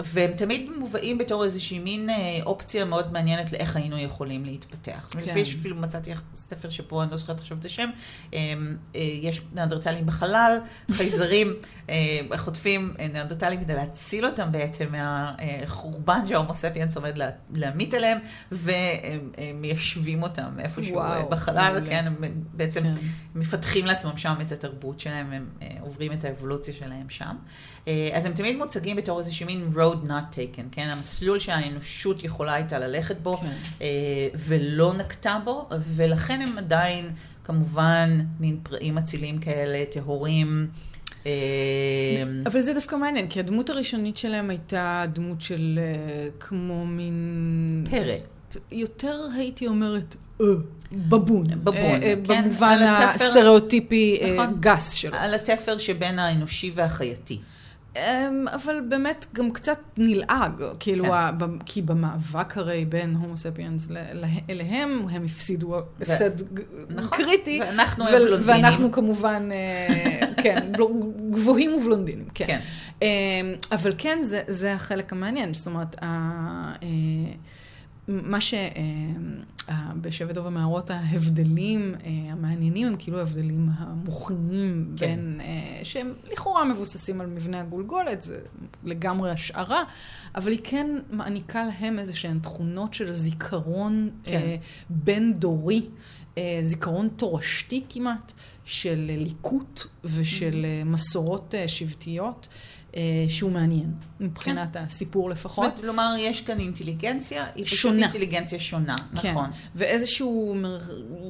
והם 0.00 0.32
תמיד 0.32 0.70
מובאים 0.78 1.18
בתור 1.18 1.44
איזושהי 1.44 1.78
מין 1.78 2.10
אה, 2.10 2.38
אופציה 2.46 2.84
מאוד 2.84 3.12
מעניינת 3.12 3.52
לאיך 3.52 3.76
היינו 3.76 3.98
יכולים 3.98 4.44
להתפתח. 4.44 5.08
כן. 5.10 5.18
לפי 5.18 5.42
אפילו 5.42 5.76
מצאתי 5.76 6.10
ספר 6.34 6.68
שפה, 6.68 7.02
אני 7.02 7.10
לא 7.10 7.16
זוכרת 7.16 7.40
עכשיו 7.40 7.58
את 7.58 7.64
השם, 7.64 7.90
אמ, 8.32 8.76
אה, 8.94 9.00
יש 9.00 9.40
ניאנדרטלים 9.54 10.06
בחלל, 10.06 10.58
חייזרים 10.96 11.54
אה, 11.90 12.20
חוטפים 12.36 12.94
ניאנדרטלים 13.12 13.60
כדי 13.60 13.74
להציל 13.74 14.26
אותם 14.26 14.52
בעצם 14.52 14.86
מהחורבן 14.92 16.26
שההומו 16.28 16.54
ספיאנס 16.54 16.96
עומד 16.96 17.18
להמיט 17.54 17.94
עליהם, 17.94 18.18
ומיישבים 18.52 20.22
אותם 20.22 20.50
איפשהו 20.58 20.94
וואו, 20.94 21.28
בחלל, 21.30 21.80
כן, 21.88 22.04
הם 22.06 22.16
בעצם 22.52 22.82
כן. 22.82 22.94
מפתחים 23.34 23.86
לעצמם 23.86 24.16
שם 24.16 24.34
את 24.40 24.52
התרבות 24.52 25.00
שלהם, 25.00 25.32
הם 25.32 25.48
עוברים 25.80 26.12
את 26.12 26.24
האבולוציה 26.24 26.74
שלהם 26.74 27.10
שם. 27.10 27.36
אז 28.14 28.26
הם 28.26 28.32
תמיד 28.32 28.55
תמיד 28.56 28.64
מוצגים 28.64 28.96
בתור 28.96 29.18
איזושהי 29.18 29.46
מין 29.46 29.72
road 29.74 30.06
not 30.06 30.34
taken, 30.34 30.62
כן? 30.72 30.88
המסלול 30.90 31.38
שהאנושות 31.38 32.24
יכולה 32.24 32.54
הייתה 32.54 32.78
ללכת 32.78 33.16
בו, 33.20 33.36
כן. 33.36 33.46
אה, 33.82 34.28
ולא 34.34 34.92
נקטה 34.92 35.38
בו, 35.44 35.68
ולכן 35.80 36.42
הם 36.42 36.58
עדיין, 36.58 37.10
כמובן, 37.44 38.20
מין 38.40 38.58
פראים 38.62 38.98
אצילים 38.98 39.38
כאלה, 39.38 39.84
טהורים. 39.90 40.68
אה, 41.26 41.32
אבל 42.46 42.60
זה 42.60 42.74
דווקא 42.74 42.96
מעניין, 42.96 43.28
כי 43.28 43.40
הדמות 43.40 43.70
הראשונית 43.70 44.16
שלהם 44.16 44.50
הייתה 44.50 45.04
דמות 45.12 45.40
של 45.40 45.78
אה, 45.82 46.28
כמו 46.40 46.86
מין... 46.86 47.84
פרא. 47.90 48.14
יותר 48.72 49.20
הייתי 49.36 49.66
אומרת, 49.66 50.16
אה, 50.40 50.46
בבון. 50.92 51.46
בבון, 51.64 52.00
כן. 52.00 52.18
במובן 52.22 52.78
הסטריאוטיפי 52.82 54.20
נכון. 54.32 54.56
גס 54.60 54.90
שלו. 54.90 55.16
על 55.16 55.34
התפר 55.34 55.78
שבין 55.78 56.18
האנושי 56.18 56.70
והחייתי. 56.74 57.38
אמ, 57.96 58.48
אבל 58.48 58.80
באמת 58.88 59.26
גם 59.34 59.50
קצת 59.50 59.78
נלעג, 59.98 60.62
כאילו, 60.80 61.04
כן. 61.04 61.10
ה, 61.10 61.30
כי 61.64 61.82
במאבק 61.82 62.58
הרי 62.58 62.84
בין 62.84 63.14
הומו 63.14 63.36
ספיאנס 63.36 63.88
אליהם, 64.50 65.06
הם 65.10 65.24
הפסידו 65.24 65.78
הפסד 65.78 66.30
נכון, 66.88 67.18
קריטי. 67.18 67.60
ואנחנו 67.60 68.04
ו- 68.04 68.08
בלונדינים. 68.08 68.64
ואנחנו 68.64 68.92
כמובן, 68.92 69.48
אה, 69.52 70.26
כן, 70.42 70.72
גבוהים 71.30 71.74
ובלונדינים, 71.74 72.28
כן. 72.34 72.46
כן. 72.46 72.58
אמ, 73.02 73.06
אבל 73.72 73.92
כן, 73.98 74.18
זה, 74.22 74.42
זה 74.48 74.72
החלק 74.74 75.12
המעניין, 75.12 75.54
זאת 75.54 75.66
אומרת, 75.66 75.96
ה... 76.02 76.06
אה, 78.08 78.14
מה 78.22 78.38
שבשבט 78.40 80.34
דוב 80.34 80.46
המערות 80.46 80.90
ההבדלים 80.90 81.94
אה, 81.94 82.32
המעניינים 82.32 82.86
הם 82.86 82.96
כאילו 82.98 83.18
ההבדלים 83.18 83.68
המוכנים 83.78 84.94
כן. 84.96 85.06
בין, 85.06 85.40
אה, 85.40 85.80
שהם 85.84 86.12
לכאורה 86.32 86.64
מבוססים 86.64 87.20
על 87.20 87.26
מבנה 87.26 87.60
הגולגולת, 87.60 88.22
זה 88.22 88.38
לגמרי 88.84 89.30
השערה, 89.30 89.84
אבל 90.34 90.50
היא 90.50 90.60
כן 90.64 90.86
מעניקה 91.10 91.64
להם 91.64 91.98
איזה 91.98 92.16
שהן 92.16 92.38
תכונות 92.38 92.94
של 92.94 93.12
זיכרון 93.12 94.10
כן. 94.24 94.32
אה, 94.32 94.56
בין-דורי. 94.90 95.82
זיכרון 96.62 97.08
תורשתי 97.08 97.84
כמעט, 97.88 98.32
של 98.64 99.10
ליקוט 99.18 99.82
ושל 100.04 100.66
mm-hmm. 100.66 100.88
מסורות 100.88 101.54
שבטיות. 101.66 102.48
אה, 102.96 103.24
שהוא 103.28 103.50
מעניין, 103.50 103.92
מבחינת 104.20 104.76
כן. 104.76 104.84
הסיפור 104.86 105.30
לפחות. 105.30 105.64
זאת 105.64 105.72
אומרת, 105.72 105.80
כלומר, 105.80 106.14
יש 106.18 106.40
כאן 106.40 106.60
אינטליגנציה, 106.60 107.46
היא 107.54 107.64
פשוט 107.64 107.94
אינטליגנציה 107.98 108.58
שונה, 108.58 108.96
כן. 109.22 109.30
נכון. 109.30 109.50
ואיזשהו 109.74 110.56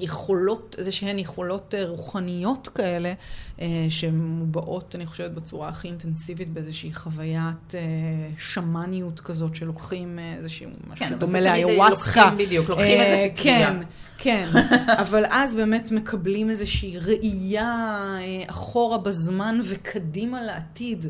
יכולות, 0.00 0.76
איזה 0.78 0.92
שהן 0.92 1.18
יכולות 1.18 1.74
אה, 1.74 1.84
רוחניות 1.88 2.68
כאלה, 2.68 3.12
אה, 3.60 3.66
שמובעות, 3.88 4.94
אני 4.94 5.06
חושבת, 5.06 5.30
בצורה 5.30 5.68
הכי 5.68 5.88
אינטנסיבית, 5.88 6.48
באיזושהי 6.48 6.94
חוויית 6.94 7.74
שמאניות 8.38 9.20
כזאת, 9.20 9.56
שלוקחים 9.56 10.18
איזשהו 10.38 10.70
משהו 10.90 11.06
כן, 11.06 11.14
דומה 11.18 11.40
לאיוואסקה. 11.40 12.20
לוקחים 12.24 12.46
בדיוק, 12.46 12.68
לוקחים 12.68 13.00
איזה 13.00 13.28
פטריה. 13.34 13.66
כן. 13.68 13.82
כן, 14.18 14.48
אבל 15.02 15.24
אז 15.30 15.54
באמת 15.54 15.90
מקבלים 15.90 16.50
איזושהי 16.50 16.98
ראייה 16.98 17.96
אה, 18.20 18.44
אחורה 18.46 18.98
בזמן 18.98 19.60
וקדימה 19.64 20.42
לעתיד. 20.42 21.06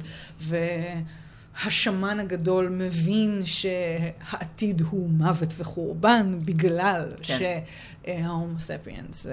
והשמן 0.46 2.20
הגדול 2.20 2.68
מבין 2.68 3.42
שהעתיד 3.44 4.80
הוא 4.80 5.10
מוות 5.10 5.54
וחורבן 5.56 6.38
בגלל 6.44 7.12
כן. 7.22 7.38
שההומו 7.38 8.58
ספיאנס 8.58 9.26
אה, 9.26 9.32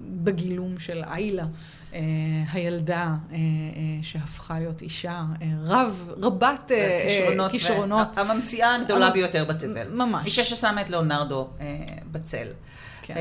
בגילום 0.00 0.78
של 0.78 1.02
איילה. 1.04 1.44
Uh, 1.90 1.94
הילדה 2.52 3.14
שהפכה 4.02 4.58
להיות 4.58 4.82
אישה, 4.82 5.22
רב, 5.64 6.12
רבת 6.22 6.70
כישרונות. 7.02 7.50
כישרונות. 7.50 8.18
הממציאה 8.18 8.74
הגדולה 8.74 9.06
המ... 9.06 9.12
ביותר 9.12 9.44
בתבל. 9.44 9.92
ממש. 9.92 10.26
אישה 10.26 10.44
ששמה 10.44 10.80
את 10.80 10.90
לאונרדו 10.90 11.50
uh, 11.58 11.62
בצל. 12.10 12.46
כן. 13.14 13.20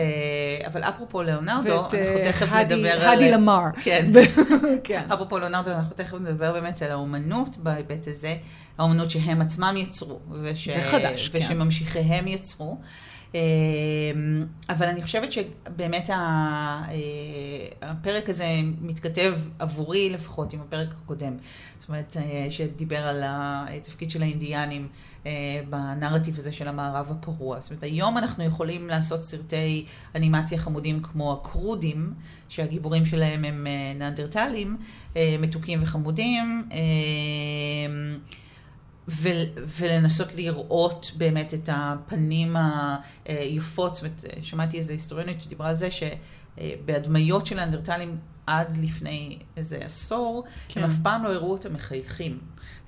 Uh, 0.64 0.68
אבל 0.68 0.84
אפרופו 0.84 1.24
לאונרדו, 1.24 1.80
אנחנו 1.80 1.98
תכף 2.24 2.48
הדי, 2.52 2.76
נדבר 2.76 2.92
על... 2.92 3.16
הדי 3.16 3.32
למר. 3.32 3.64
כן. 3.84 4.06
כן. 4.84 5.04
אפרופו 5.14 5.40
לאונרדו, 5.40 5.72
אנחנו 5.72 5.96
תכף 5.96 6.14
נדבר 6.14 6.54
באמת 6.54 6.82
על 6.82 6.92
האומנות 6.92 7.58
בהיבט 7.58 8.08
הזה, 8.08 8.36
האומנות 8.78 9.10
שהם 9.10 9.42
עצמם 9.42 9.74
יצרו. 9.78 10.20
וש... 10.42 10.70
זה 10.70 10.82
חדש, 10.82 11.30
ושממשיכיהם 11.34 12.26
כן. 12.26 12.28
יצרו. 12.28 12.78
אבל 14.70 14.86
אני 14.88 15.04
חושבת 15.04 15.32
שבאמת 15.32 16.10
הפרק 17.82 18.30
הזה 18.30 18.46
מתכתב 18.82 19.36
עבורי 19.60 20.10
לפחות 20.10 20.54
עם 20.54 20.60
הפרק 20.62 20.94
הקודם. 21.04 21.34
זאת 21.78 21.90
אומרת, 21.90 22.16
שדיבר 22.50 22.98
על 22.98 23.24
התפקיד 23.26 24.12
של 24.12 24.22
האינדיאנים 24.22 24.88
בנרטיב 25.70 26.38
הזה 26.38 26.52
של 26.52 26.68
המערב 26.68 27.12
הפרוע. 27.12 27.62
זאת 27.62 27.72
אומרת, 27.72 27.84
היום 27.84 28.18
אנחנו 28.18 28.44
יכולים 28.44 28.88
לעשות 28.88 29.24
סרטי 29.26 29.86
אנימציה 30.16 30.58
חמודים 30.58 31.02
כמו 31.02 31.34
הקרודים, 31.34 32.14
שהגיבורים 32.50 33.06
שלהם 33.06 33.46
הם 33.46 33.68
ניאנדרטלים, 33.96 34.78
מתוקים 35.16 35.80
וחמודים. 35.82 36.70
ולנסות 39.80 40.36
לראות 40.36 41.12
באמת 41.18 41.54
את 41.54 41.70
הפנים 41.74 42.56
היפות. 43.26 43.96
זאת 43.96 44.04
אומרת, 44.04 44.26
שמעתי 44.42 44.78
איזה 44.78 44.94
היסטוריונית 44.94 45.42
שדיברה 45.42 45.70
על 45.70 45.76
זה 45.76 45.90
שבהדמיות 45.92 47.46
של 47.46 47.60
האנדרטלים 47.60 48.18
עד 48.50 48.78
לפני 48.78 49.40
איזה 49.58 49.78
עשור, 49.78 50.44
כן. 50.68 50.84
הם 50.84 50.90
אף 50.90 50.96
פעם 51.04 51.24
לא 51.24 51.34
הראו 51.34 51.52
אותם 51.52 51.74
מחייכים. 51.74 52.40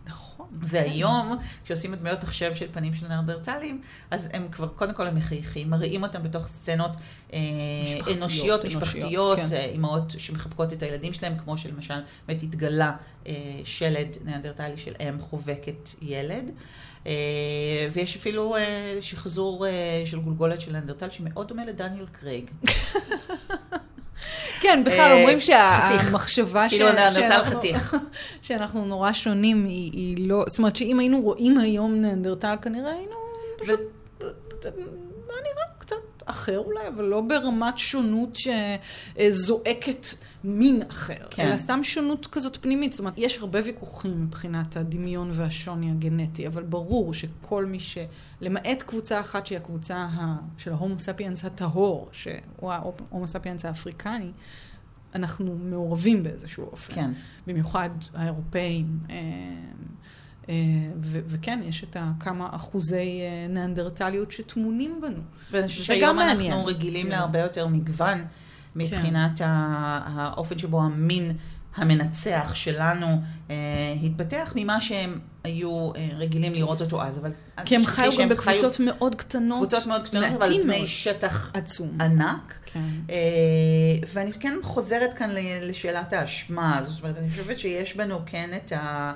נכון. 0.06 0.48
והיום, 0.62 1.38
כן. 1.40 1.46
כשעושים 1.66 1.94
הדמיות 1.94 2.24
מחשב 2.24 2.56
של 2.56 2.68
פנים 2.72 2.94
של 2.94 3.08
נרדרטלים, 3.08 3.82
אז 4.12 4.30
הם 4.34 4.48
כבר, 4.52 4.68
קודם 4.68 4.94
כל 4.94 5.08
הם 5.08 5.16
מחייכים, 5.16 5.70
מראים 5.70 6.04
אותם 6.04 6.24
בתוך 6.24 6.48
סצנות 6.48 6.92
אה, 7.34 7.40
משפחתיות, 7.84 8.18
אנושיות, 8.18 8.66
משפחתיות, 8.66 9.40
כן. 9.40 9.46
אה, 9.54 9.66
אימהות 9.66 10.16
שמחבקות 10.18 10.74
את 10.74 10.84
הילדים 10.84 11.14
שלהם, 11.14 11.38
כמו 11.38 11.58
שלמשל, 11.58 12.00
באמת 12.28 12.44
התגלה 12.44 12.92
אה, 13.28 13.34
שלד 13.64 14.18
נרדרטלי 14.26 14.78
של 14.78 14.94
אם 15.00 15.20
חובקת 15.20 15.90
ילד. 16.02 16.52
אה, 17.08 17.88
ויש 17.92 18.16
אפילו 18.16 18.56
אה, 18.56 18.98
שחזור 19.02 19.66
של 20.06 20.20
גולגולת 20.20 20.62
של 20.62 20.72
נרדרטל 20.72 21.10
שמאוד 21.10 21.48
דומה 21.48 21.66
לדניאל 21.66 22.06
קרייג. 22.12 22.52
כן, 24.62 24.84
בכלל 24.86 25.00
אה, 25.00 25.14
אומרים 25.14 25.40
שהמחשבה 25.40 26.70
כאילו 26.70 26.90
שאנחנו 28.42 28.86
נורא 28.86 29.14
שונים 29.14 29.66
היא 29.66 30.28
לא, 30.28 30.44
זאת 30.48 30.58
אומרת 30.58 30.76
שאם 30.76 31.00
היינו 31.00 31.22
רואים 31.22 31.58
היום 31.58 32.02
נאנדרטל 32.02 32.56
כנראה 32.62 32.92
היינו 32.92 33.16
פשוט, 33.58 33.80
אחר 36.26 36.60
אולי, 36.60 36.88
אבל 36.88 37.04
לא 37.06 37.22
ברמת 37.22 37.78
שונות 37.78 38.38
שזועקת 39.18 40.08
מין 40.44 40.82
אחר, 40.88 41.28
כן. 41.30 41.48
אלא 41.48 41.58
סתם 41.58 41.84
שונות 41.84 42.28
כזאת 42.28 42.58
פנימית. 42.62 42.92
זאת 42.92 43.00
אומרת, 43.00 43.14
יש 43.18 43.38
הרבה 43.38 43.60
ויכוחים 43.66 44.24
מבחינת 44.24 44.78
הדמיון 44.78 45.30
והשוני 45.34 45.92
הגנטי, 45.92 46.48
אבל 46.48 46.64
ברור 46.64 47.14
שכל 47.14 47.66
מי 47.66 47.80
ש... 47.80 47.98
למעט 48.42 48.82
קבוצה 48.82 49.20
אחת 49.20 49.46
שהיא 49.46 49.58
הקבוצה 49.58 49.98
ה... 49.98 50.36
של 50.58 50.72
ההומו 50.72 51.00
ספיאנס 51.00 51.46
הטהור, 51.46 52.10
שהוא 52.12 52.72
ההומו 52.72 53.28
ספיאנס 53.28 53.66
האפריקני, 53.66 54.32
אנחנו 55.16 55.56
מעורבים 55.56 56.24
באיזשהו 56.24 56.64
אופן. 56.64 56.94
כן. 56.94 57.12
במיוחד 57.48 57.90
האירופאים. 58.14 59.00
אה, 60.50 60.56
וכן, 61.04 61.60
יש 61.64 61.84
את 61.84 61.98
כמה 62.20 62.48
אחוזי 62.52 62.96
אה, 63.22 63.48
ניאנדרטליות 63.50 64.32
שטמונים 64.32 65.00
בנו. 65.02 65.22
ואני 65.52 65.68
חושבת 65.68 65.86
שהיום 65.86 66.20
אנחנו 66.20 66.66
רגילים 66.66 67.06
כן. 67.06 67.12
להרבה 67.12 67.40
יותר 67.40 67.68
מגוון 67.68 68.26
מבחינת 68.76 69.40
כן. 69.40 69.46
האופן 69.48 70.58
שבו 70.58 70.82
המין 70.82 71.32
המנצח 71.76 72.52
שלנו 72.54 73.22
אה, 73.50 73.56
התפתח 74.04 74.54
ממה 74.56 74.82
שהם 74.82 75.20
היו 75.44 75.92
אה, 75.96 76.10
רגילים 76.18 76.54
לראות 76.54 76.82
אותו 76.82 77.04
אז, 77.04 77.20
אבל... 77.20 77.32
כי 77.66 77.76
הם 77.76 77.86
חיו 77.86 78.12
גם 78.20 78.30
בקבוצות 78.30 78.76
חיו... 78.76 78.86
מאוד 78.86 79.16
קטנות. 79.16 79.58
קבוצות 79.58 79.88
מאוד 79.88 80.08
קטנות, 80.08 80.26
אבל 80.36 80.64
פני 80.64 80.88
שטח 80.88 81.52
עצום. 81.54 82.02
ענק. 82.02 82.54
כן. 82.66 82.80
אה, 83.10 83.16
ואני 84.14 84.34
כן 84.34 84.54
חוזרת 84.64 85.14
כאן 85.14 85.30
לשאלת 85.62 86.14
האשמה, 86.14 86.78
זאת 86.82 87.04
אומרת, 87.04 87.18
אני 87.18 87.30
חושבת 87.30 87.60
שיש 87.60 87.96
בנו 87.96 88.20
כן 88.26 88.50
את 88.56 88.72
ה... 88.72 89.14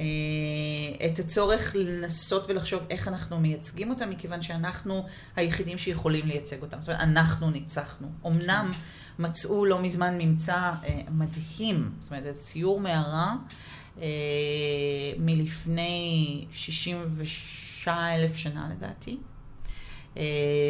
אה, 0.00 1.06
את 1.06 1.18
הצורך 1.18 1.76
לנסות 1.78 2.50
ולחשוב 2.50 2.82
איך 2.90 3.08
אנחנו 3.08 3.40
מייצגים 3.40 3.90
אותם, 3.90 4.10
מכיוון 4.10 4.42
שאנחנו 4.42 5.06
היחידים 5.36 5.78
שיכולים 5.78 6.26
לייצג 6.26 6.62
אותם. 6.62 6.76
זאת 6.80 6.88
אומרת, 6.88 7.00
אנחנו 7.02 7.50
ניצחנו. 7.50 8.08
אמנם 8.26 8.70
מצאו 9.18 9.64
לא 9.64 9.82
מזמן 9.82 10.18
ממצא 10.18 10.56
אה, 10.56 11.00
מדהים, 11.10 11.92
זאת 12.00 12.10
אומרת, 12.10 12.34
ציור 12.34 12.80
מערה 12.80 13.34
אה, 13.98 14.06
מלפני 15.18 16.46
66 16.52 17.88
אלף 17.88 18.36
שנה 18.36 18.68
לדעתי. 18.70 19.18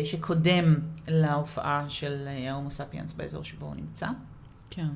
שקודם 0.04 0.78
להופעה 1.08 1.84
של 1.88 2.28
ההומו 2.48 2.70
ספיאנס 2.70 3.12
באזור 3.12 3.44
שבו 3.44 3.66
הוא 3.66 3.76
נמצא. 3.76 4.06
כן. 4.70 4.88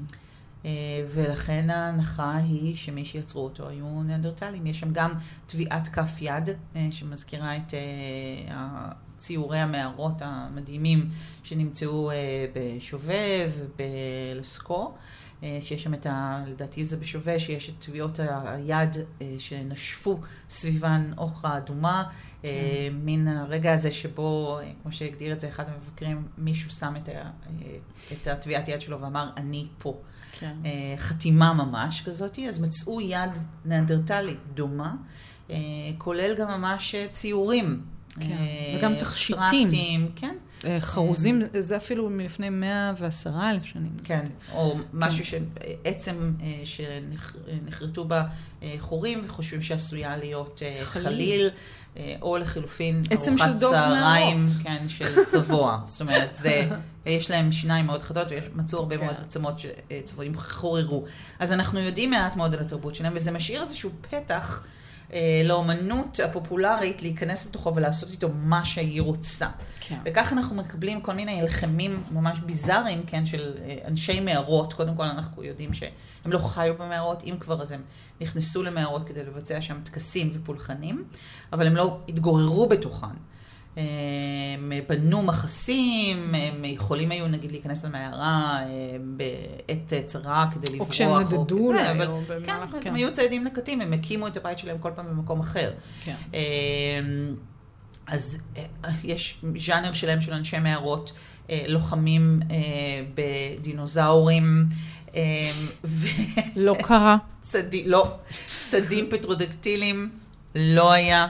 אה, 0.64 0.70
ולכן 1.08 1.70
ההנחה 1.70 2.36
היא 2.36 2.76
שמי 2.76 3.04
שיצרו 3.04 3.44
אותו 3.44 3.68
היו 3.68 4.02
ניאנדרטלים. 4.02 4.66
יש 4.66 4.80
שם 4.80 4.90
גם 4.92 5.14
טביעת 5.46 5.88
כף 5.88 6.10
יד 6.20 6.48
אה, 6.76 6.88
שמזכירה 6.90 7.56
את 7.56 7.74
אה, 7.74 8.88
ציורי 9.16 9.58
המערות 9.58 10.16
המדהימים 10.20 11.08
שנמצאו 11.42 12.10
בשובב 12.54 13.52
ובלסקו. 13.58 14.94
שיש 15.60 15.82
שם 15.82 15.94
את 15.94 16.06
ה... 16.06 16.44
לדעתי 16.46 16.84
זה 16.84 16.96
בשווה, 16.96 17.38
שיש 17.38 17.68
את 17.68 17.74
טביעות 17.78 18.20
היד 18.44 18.96
שנשפו 19.38 20.20
סביבן 20.50 21.10
אוכרה 21.18 21.56
אדומה. 21.56 22.04
כן. 22.42 22.48
מין 22.92 23.28
הרגע 23.28 23.72
הזה 23.72 23.90
שבו, 23.90 24.58
כמו 24.82 24.92
שהגדיר 24.92 25.32
את 25.32 25.40
זה 25.40 25.48
אחד 25.48 25.64
המבקרים, 25.68 26.28
מישהו 26.38 26.70
שם 26.70 26.94
את, 26.96 27.08
ה... 27.08 27.30
את 28.12 28.26
הטביעת 28.26 28.68
יד 28.68 28.80
שלו 28.80 29.00
ואמר, 29.00 29.30
אני 29.36 29.66
פה. 29.78 30.00
כן. 30.38 30.54
אה, 30.64 30.94
חתימה 30.98 31.52
ממש 31.52 32.02
כזאת, 32.06 32.38
אז 32.48 32.60
מצאו 32.60 33.00
יד 33.00 33.30
ניאנדרטלית 33.64 34.38
דומה, 34.54 34.94
אה, 35.50 35.56
כולל 35.98 36.34
גם 36.34 36.48
ממש 36.60 36.94
ציורים. 37.10 37.93
כן. 38.20 38.30
אה, 38.30 38.78
וגם 38.78 38.94
תכשיטים. 38.94 40.08
כן. 40.16 40.34
חרוזים, 40.78 41.42
זה 41.58 41.76
אפילו 41.76 42.10
מלפני 42.10 42.50
110 42.50 43.30
אלף 43.50 43.64
שנים. 43.64 43.92
כן, 44.04 44.24
או 44.52 44.76
משהו 44.92 45.24
כן. 45.24 45.44
שעצם 45.84 46.32
שנחרטו 46.64 48.04
בה 48.04 48.24
חורים 48.78 49.20
וחושבים 49.24 49.62
שעשויה 49.62 50.16
להיות 50.16 50.62
חליל. 50.82 51.50
או 52.22 52.38
לחילופין 52.38 53.02
ארוחת 53.12 53.56
צהריים, 53.56 54.44
כן, 54.62 54.88
של 54.88 55.24
צבוע. 55.24 55.78
זאת 55.84 56.00
אומרת, 56.00 56.34
זה, 56.34 56.68
יש 57.06 57.30
להם 57.30 57.52
שיניים 57.52 57.86
מאוד 57.86 58.02
חדות, 58.02 58.28
ומצאו 58.54 58.78
הרבה 58.78 58.96
מאוד 58.96 59.16
כן. 59.16 59.22
עצמות 59.22 59.54
שצבועים 59.58 60.38
חוררו. 60.38 61.04
אז 61.38 61.52
אנחנו 61.52 61.80
יודעים 61.80 62.10
מעט 62.10 62.36
מאוד 62.36 62.54
על 62.54 62.60
התרבות 62.60 62.94
שלהם, 62.94 63.12
וזה 63.16 63.30
משאיר 63.30 63.62
איזשהו 63.62 63.90
פתח. 64.00 64.64
אה, 65.12 65.42
לאומנות 65.44 66.20
הפופולרית 66.24 67.02
להיכנס 67.02 67.46
לתוכו 67.46 67.74
ולעשות 67.74 68.10
איתו 68.10 68.28
מה 68.28 68.64
שהיא 68.64 69.02
רוצה. 69.02 69.46
כן. 69.80 69.98
וכך 70.04 70.32
אנחנו 70.32 70.56
מקבלים 70.56 71.00
כל 71.00 71.12
מיני 71.12 71.40
הלחמים 71.40 72.02
ממש 72.12 72.40
ביזאריים, 72.40 73.02
כן, 73.06 73.26
של 73.26 73.54
אה, 73.64 73.76
אנשי 73.88 74.20
מערות. 74.20 74.72
קודם 74.72 74.96
כל 74.96 75.04
אנחנו 75.04 75.44
יודעים 75.44 75.74
שהם 75.74 75.92
לא 76.26 76.38
חיו 76.38 76.74
במערות, 76.78 77.22
אם 77.24 77.36
כבר 77.40 77.62
אז 77.62 77.72
הם 77.72 77.82
נכנסו 78.20 78.62
למערות 78.62 79.04
כדי 79.04 79.24
לבצע 79.24 79.60
שם 79.60 79.80
טקסים 79.84 80.30
ופולחנים, 80.34 81.04
אבל 81.52 81.66
הם 81.66 81.76
לא 81.76 81.98
התגוררו 82.08 82.68
בתוכן. 82.68 83.14
הם 83.76 84.72
בנו 84.88 85.22
מחסים, 85.22 86.34
הם 86.34 86.64
יכולים 86.64 87.10
היו 87.10 87.28
נגיד 87.28 87.52
להיכנס 87.52 87.84
למערה 87.84 88.60
אה, 88.62 88.96
בעת 89.00 89.92
צרה 90.06 90.46
כדי 90.52 90.66
לברוח. 90.66 90.88
או 90.88 90.92
כשהם 90.92 91.18
נדדו 91.18 91.72
אבל, 91.90 92.06
או 92.06 92.20
במהלך, 92.20 92.70
כן. 92.70 92.80
כן, 92.80 92.88
הם 92.90 92.94
היו 92.94 93.12
ציידים 93.12 93.44
לקטים, 93.44 93.80
הם 93.80 93.92
הקימו 93.92 94.26
את 94.26 94.36
הבית 94.36 94.58
שלהם 94.58 94.78
כל 94.78 94.90
פעם 94.94 95.06
במקום 95.06 95.40
אחר. 95.40 95.72
כן. 96.04 96.14
אמ, 96.34 96.38
אז 98.06 98.38
אה, 98.56 98.90
יש 99.04 99.40
ז'אנר 99.56 99.92
שלם 99.92 100.20
של 100.20 100.32
אנשי 100.32 100.58
מערות, 100.58 101.12
אה, 101.50 101.64
לוחמים 101.68 102.40
בדינוזאורים. 103.14 104.66
אמ, 105.14 105.20
לא 106.56 106.76
קרה. 106.82 107.16
צדי, 107.40 107.84
לא. 107.86 108.14
צדים 108.46 109.06
פטרודקטילים, 109.10 110.10
לא 110.54 110.92
היה. 110.92 111.26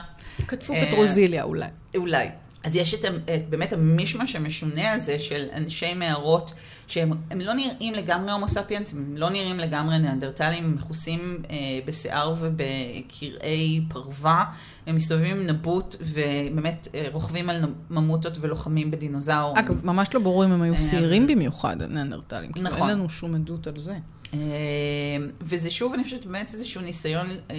כתבו 0.47 0.73
פטרוזיליה 0.87 1.43
אולי. 1.43 1.67
אולי. 1.95 2.27
אז 2.65 2.75
יש 2.75 2.93
את, 2.93 3.05
את 3.05 3.49
באמת 3.49 3.73
המישמש 3.73 4.35
המשונה 4.35 4.91
הזה 4.91 5.19
של 5.19 5.45
אנשי 5.53 5.93
מערות, 5.93 6.53
שהם 6.87 7.11
לא 7.35 7.53
נראים 7.53 7.93
לגמרי 7.93 8.31
הומו 8.31 8.47
ספיאנס, 8.47 8.93
הם 8.93 9.17
לא 9.17 9.29
נראים 9.29 9.59
לגמרי 9.59 9.99
ניאנדרטלים, 9.99 10.63
הם 10.63 10.75
מכוסים 10.75 11.41
אה, 11.49 11.55
בשיער 11.85 12.33
ובקרעי 12.39 13.81
פרווה, 13.87 14.45
הם 14.87 14.95
מסתובבים 14.95 15.37
עם 15.37 15.47
נבוט 15.47 15.95
ובאמת 16.01 16.87
אה, 16.95 17.07
רוכבים 17.11 17.49
על 17.49 17.63
ממוטות 17.89 18.37
ולוחמים 18.41 18.91
בדינוזאור. 18.91 19.59
אגב, 19.59 19.85
ממש 19.85 20.13
לא 20.13 20.19
ברור 20.19 20.45
אם 20.45 20.51
הם 20.51 20.61
היו 20.61 20.73
אה, 20.73 20.79
שעירים 20.79 21.27
במיוחד, 21.27 21.81
הניאנדרטלים. 21.81 22.51
נכון. 22.55 22.89
אין 22.89 22.97
לנו 22.97 23.09
שום 23.09 23.35
עדות 23.35 23.67
על 23.67 23.79
זה. 23.79 23.95
אה, 24.35 25.27
וזה 25.41 25.71
שוב, 25.71 25.93
אני 25.93 26.03
חושבת, 26.03 26.25
באמת 26.25 26.53
איזשהו 26.53 26.81
ניסיון 26.81 27.27
אה, 27.51 27.55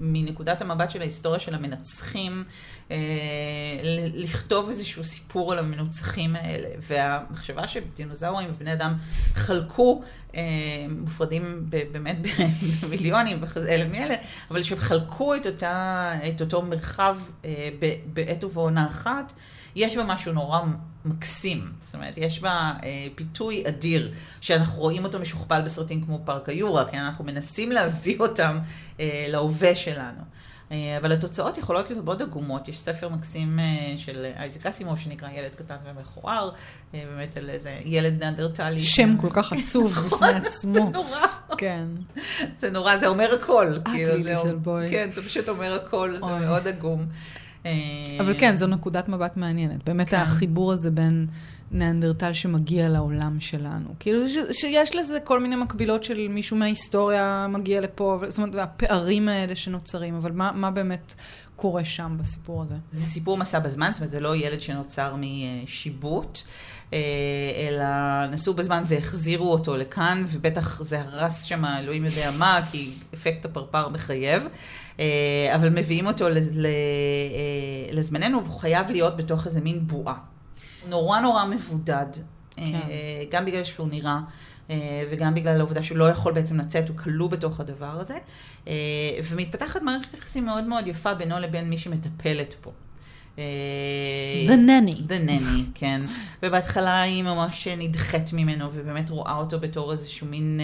מנקודת 0.00 0.62
המבט 0.62 0.90
של 0.90 1.00
ההיסטוריה 1.00 1.40
של 1.40 1.54
המנצחים, 1.54 2.44
אה, 2.90 2.96
לכתוב 4.14 4.68
איזשהו 4.68 5.04
סיפור 5.04 5.52
על 5.52 5.58
המנוצחים 5.58 6.36
האלה. 6.36 6.68
והמחשבה 6.78 7.68
שדינוזאורים 7.68 8.50
ובני 8.54 8.72
אדם 8.72 8.94
חלקו, 9.34 10.02
מופרדים 10.90 11.66
באמת 11.68 12.16
במיליונים, 12.82 13.44
אלה 13.68 13.84
מאלה, 13.84 14.14
אבל 14.50 14.62
שהם 14.62 14.78
חלקו 14.78 15.34
את, 15.34 15.46
אותה, 15.46 16.12
את 16.28 16.40
אותו 16.40 16.62
מרחב 16.62 17.18
בעת 18.12 18.44
ובעונה 18.44 18.86
אחת, 18.86 19.32
יש 19.76 19.96
בה 19.96 20.04
משהו 20.04 20.32
נורא 20.32 20.60
מקסים. 21.04 21.72
זאת 21.78 21.94
אומרת, 21.94 22.14
יש 22.16 22.40
בה 22.40 22.72
אה, 22.82 23.06
פיתוי 23.14 23.64
אדיר, 23.68 24.12
שאנחנו 24.40 24.80
רואים 24.80 25.04
אותו 25.04 25.18
משוכפל 25.18 25.62
בסרטים 25.62 26.04
כמו 26.04 26.20
פארק 26.24 26.48
היורה, 26.48 26.90
כי 26.90 26.98
אנחנו 26.98 27.24
מנסים 27.24 27.72
להביא 27.72 28.18
אותם 28.20 28.58
אה, 29.00 29.26
להווה 29.28 29.76
שלנו. 29.76 30.20
אה, 30.72 30.96
אבל 31.00 31.12
התוצאות 31.12 31.58
יכולות 31.58 31.90
להיות 31.90 32.04
מאוד 32.04 32.22
עגומות. 32.22 32.68
יש 32.68 32.78
ספר 32.78 33.08
מקסים 33.08 33.58
אה, 33.58 33.94
של 33.96 34.26
אייזק 34.36 34.66
אסימוב 34.66 34.98
שנקרא 34.98 35.28
ילד 35.30 35.54
קטן 35.54 35.76
ומכוער, 35.84 36.50
אה, 36.94 37.02
באמת 37.10 37.36
על 37.36 37.50
איזה 37.50 37.76
ילד 37.84 38.24
נאנדרטלי. 38.24 38.80
שם 38.80 39.16
כל 39.16 39.28
כך 39.32 39.52
עצוב 39.52 39.94
בפני 40.06 40.28
עצמו. 40.28 40.74
זה 40.74 40.80
נורא. 40.80 41.26
כן. 41.58 41.86
זה 42.58 42.70
נורא, 42.70 42.96
זה 42.96 43.06
אומר 43.06 43.34
הכל. 43.34 43.72
כאילו, 43.84 44.22
זה. 44.22 44.34
כן, 44.90 45.10
זה 45.12 45.22
פשוט 45.22 45.48
אומר 45.48 45.74
הכל, 45.74 46.14
זה 46.20 46.38
מאוד 46.46 46.68
עגום. 46.68 47.06
אבל 48.20 48.34
כן, 48.38 48.56
זו 48.56 48.66
נקודת 48.66 49.08
מבט 49.08 49.36
מעניינת. 49.36 49.84
באמת 49.84 50.08
כן. 50.08 50.16
החיבור 50.16 50.72
הזה 50.72 50.90
בין 50.90 51.26
ניאנדרטל 51.70 52.32
שמגיע 52.32 52.88
לעולם 52.88 53.40
שלנו. 53.40 53.88
כאילו, 54.00 54.28
ש, 54.28 54.36
שיש 54.52 54.96
לזה 54.96 55.20
כל 55.20 55.40
מיני 55.40 55.56
מקבילות 55.56 56.04
של 56.04 56.28
מישהו 56.28 56.56
מההיסטוריה 56.56 57.46
מגיע 57.48 57.80
לפה, 57.80 58.20
זאת 58.28 58.38
אומרת, 58.38 58.54
הפערים 58.54 59.28
האלה 59.28 59.56
שנוצרים, 59.56 60.14
אבל 60.14 60.32
מה, 60.32 60.52
מה 60.54 60.70
באמת 60.70 61.14
קורה 61.56 61.84
שם 61.84 62.16
בסיפור 62.20 62.62
הזה? 62.62 62.76
זה 62.92 63.06
סיפור 63.06 63.36
מסע 63.36 63.58
בזמן, 63.58 63.92
זאת 63.92 64.00
אומרת, 64.00 64.10
זה 64.10 64.20
לא 64.20 64.36
ילד 64.36 64.60
שנוצר 64.60 65.14
משיבוט. 65.18 66.38
אה, 66.92 66.98
אלא 67.68 67.86
נסעו 68.30 68.54
בזמן 68.54 68.82
והחזירו 68.86 69.52
אותו 69.52 69.76
לכאן, 69.76 70.24
ובטח 70.28 70.82
זה 70.82 71.00
הרס 71.00 71.42
שם 71.42 71.64
אלוהים 71.64 72.04
יודע 72.04 72.30
מה, 72.38 72.60
כי 72.70 72.90
אפקט 73.14 73.44
הפרפר 73.44 73.88
מחייב. 73.88 74.48
אה, 75.00 75.52
אבל 75.54 75.68
מביאים 75.68 76.06
אותו 76.06 76.26
אה, 76.26 76.30
לזמננו, 77.92 78.44
והוא 78.44 78.60
חייב 78.60 78.90
להיות 78.90 79.16
בתוך 79.16 79.46
איזה 79.46 79.60
מין 79.60 79.86
בועה. 79.86 80.14
נורא 80.88 81.20
נורא 81.20 81.44
מבודד, 81.44 82.06
כן. 82.56 82.80
גם 83.30 83.44
בגלל 83.44 83.64
שהוא 83.64 83.88
נראה. 83.88 84.18
וגם 85.10 85.34
בגלל 85.34 85.60
העובדה 85.60 85.82
שהוא 85.82 85.98
לא 85.98 86.10
יכול 86.10 86.32
בעצם 86.32 86.60
לצאת, 86.60 86.88
הוא 86.88 86.96
כלוא 86.96 87.30
בתוך 87.30 87.60
הדבר 87.60 88.00
הזה. 88.00 88.18
ומתפתחת 89.30 89.82
מערכת 89.82 90.14
יחסים 90.14 90.46
מאוד 90.46 90.64
מאוד 90.64 90.86
יפה 90.86 91.14
בינו 91.14 91.38
לבין 91.38 91.70
מי 91.70 91.78
שמטפלת 91.78 92.54
פה. 92.60 92.70
The 93.36 93.40
nanny. 94.48 95.08
The 95.08 95.28
nanny, 95.28 95.70
כן. 95.74 96.00
ובהתחלה 96.42 97.02
היא 97.02 97.22
ממש 97.22 97.68
נדחית 97.68 98.32
ממנו, 98.32 98.68
ובאמת 98.72 99.10
רואה 99.10 99.36
אותו 99.36 99.60
בתור 99.60 99.92
איזשהו 99.92 100.26
מין... 100.26 100.60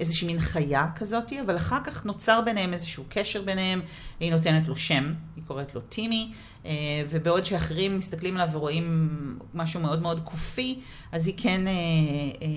איזושהי 0.00 0.26
מין 0.26 0.40
חיה 0.40 0.86
כזאת, 0.94 1.32
אבל 1.46 1.56
אחר 1.56 1.78
כך 1.84 2.06
נוצר 2.06 2.40
ביניהם 2.44 2.72
איזשהו 2.72 3.04
קשר 3.08 3.42
ביניהם, 3.42 3.80
היא 4.20 4.32
נותנת 4.32 4.68
לו 4.68 4.76
שם, 4.76 5.14
היא 5.36 5.44
קוראת 5.46 5.74
לו 5.74 5.80
טימי, 5.80 6.32
אה, 6.66 6.70
ובעוד 7.10 7.44
שאחרים 7.44 7.98
מסתכלים 7.98 8.34
עליו 8.34 8.48
ורואים 8.52 9.38
משהו 9.54 9.80
מאוד 9.80 10.02
מאוד 10.02 10.20
קופי, 10.24 10.80
אז 11.12 11.26
היא 11.26 11.34
כן 11.36 11.66
אה, 11.66 11.72
אה, 11.72 12.48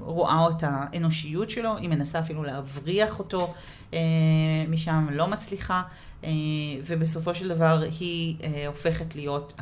רואה 0.00 0.48
את 0.56 0.62
האנושיות 0.66 1.50
שלו, 1.50 1.76
היא 1.76 1.88
מנסה 1.88 2.20
אפילו 2.20 2.44
להבריח 2.44 3.18
אותו 3.18 3.54
משם, 4.68 5.06
לא 5.10 5.26
מצליחה, 5.26 5.82
ובסופו 6.86 7.34
של 7.34 7.48
דבר 7.48 7.82
היא 8.00 8.36
הופכת 8.66 9.14
להיות 9.14 9.60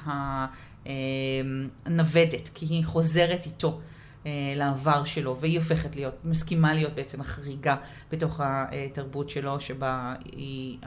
הנוודת, 1.86 2.50
כי 2.54 2.66
היא 2.66 2.84
חוזרת 2.84 3.46
איתו. 3.46 3.80
אה, 4.26 4.30
לעבר 4.56 5.04
שלו, 5.04 5.36
והיא 5.40 5.58
הופכת 5.58 5.96
להיות, 5.96 6.14
מסכימה 6.24 6.74
להיות 6.74 6.92
בעצם 6.94 7.20
החריגה 7.20 7.76
בתוך 8.12 8.40
התרבות 8.44 9.30
שלו, 9.30 9.60
שבה 9.60 10.14
היא 10.32 10.78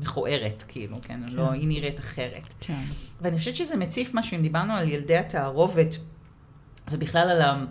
מכוערת, 0.00 0.64
כאילו, 0.68 0.96
כן? 1.02 1.20
כן. 1.28 1.32
לא, 1.34 1.50
היא 1.50 1.68
נראית 1.68 2.00
אחרת. 2.00 2.54
כן. 2.60 2.82
ואני 3.20 3.38
חושבת 3.38 3.56
שזה 3.56 3.76
מציף 3.76 4.10
משהו, 4.14 4.36
אם 4.36 4.42
דיברנו 4.42 4.72
על 4.72 4.88
ילדי 4.88 5.16
התערובת, 5.16 5.96
ובכלל 6.90 7.30
על 7.30 7.42
ה... 7.42 7.64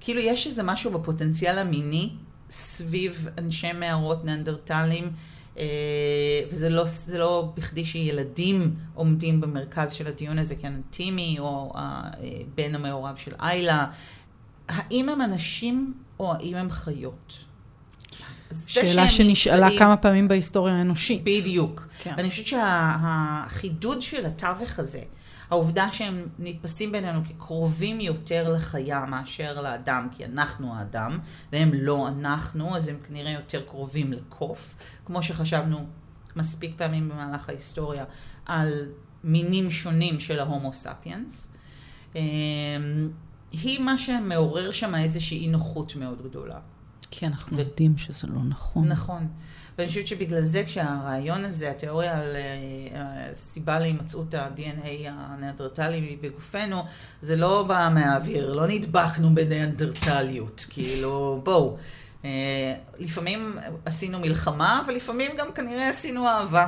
כאילו, 0.00 0.20
יש 0.20 0.46
איזה 0.46 0.62
משהו 0.62 0.90
בפוטנציאל 0.90 1.58
המיני 1.58 2.10
סביב 2.50 3.28
אנשי 3.38 3.72
מערות 3.72 4.24
ניאנדרטלים. 4.24 5.12
אה, 5.58 5.64
וזה 6.50 6.68
לא, 6.68 6.84
לא 7.18 7.52
בכדי 7.56 7.84
שילדים 7.84 8.74
עומדים 8.94 9.40
במרכז 9.40 9.92
של 9.92 10.06
הדיון 10.06 10.38
הזה, 10.38 10.54
כן, 10.54 10.72
טימי 10.90 11.36
או 11.38 11.72
הבן 11.74 12.74
המעורב 12.74 13.16
של 13.16 13.32
איילה, 13.40 13.86
האם 14.68 15.08
הם 15.08 15.22
אנשים 15.22 15.94
או 16.20 16.34
האם 16.34 16.54
הם 16.54 16.70
חיות? 16.70 17.38
שאלה 18.66 19.08
שנשאלה 19.08 19.60
נמצאים... 19.60 19.78
כמה 19.78 19.96
פעמים 19.96 20.28
בהיסטוריה 20.28 20.74
האנושית. 20.74 21.22
בדיוק. 21.22 21.88
כן. 22.02 22.14
ואני 22.16 22.30
חושבת 22.30 22.46
שהחידוד 22.46 24.02
שה, 24.02 24.10
של 24.10 24.26
התווך 24.26 24.78
הזה, 24.78 25.02
העובדה 25.50 25.92
שהם 25.92 26.28
נתפסים 26.38 26.92
בינינו 26.92 27.20
כקרובים 27.24 28.00
יותר 28.00 28.52
לחיה 28.52 29.04
מאשר 29.04 29.60
לאדם, 29.60 30.08
כי 30.12 30.24
אנחנו 30.24 30.74
האדם, 30.74 31.18
והם 31.52 31.70
לא 31.74 32.08
אנחנו, 32.08 32.76
אז 32.76 32.88
הם 32.88 32.96
כנראה 33.08 33.30
יותר 33.30 33.60
קרובים 33.60 34.12
לקוף, 34.12 34.76
כמו 35.04 35.22
שחשבנו 35.22 35.86
מספיק 36.36 36.74
פעמים 36.76 37.08
במהלך 37.08 37.48
ההיסטוריה 37.48 38.04
על 38.46 38.88
מינים 39.24 39.70
שונים 39.70 40.20
של 40.20 40.38
ההומו 40.38 40.72
ספיאנס. 40.72 41.48
אמ, 42.16 42.20
היא 43.52 43.80
מה 43.80 43.98
שמעורר 43.98 44.72
שם 44.72 44.94
איזושהי 44.94 45.38
אי 45.38 45.48
נוחות 45.48 45.96
מאוד 45.96 46.22
גדולה. 46.22 46.58
כי 47.10 47.26
אנחנו 47.26 47.56
ו... 47.56 47.60
יודעים 47.60 47.98
שזה 47.98 48.26
לא 48.26 48.40
נכון. 48.44 48.88
נכון. 48.88 49.28
ואני 49.78 49.88
חושבת 49.88 50.06
שבגלל 50.06 50.42
זה 50.42 50.62
כשהרעיון 50.64 51.44
הזה, 51.44 51.70
התיאוריה 51.70 52.18
על 52.18 52.36
אה, 52.36 53.30
הסיבה 53.30 53.78
להימצאות 53.78 54.34
ה-DNA 54.34 55.08
הנאנדרטלי 55.10 56.16
בגופנו, 56.20 56.82
זה 57.22 57.36
לא 57.36 57.62
בא 57.62 57.88
מהאוויר, 57.94 58.54
לא 58.54 58.66
נדבקנו 58.66 59.34
בנאנדרטליות, 59.34 60.66
כאילו, 60.70 61.40
בואו. 61.44 61.76
אה, 62.24 62.74
לפעמים 62.98 63.58
עשינו 63.84 64.18
מלחמה, 64.18 64.82
ולפעמים 64.86 65.30
גם 65.38 65.46
כנראה 65.54 65.88
עשינו 65.88 66.28
אהבה. 66.28 66.66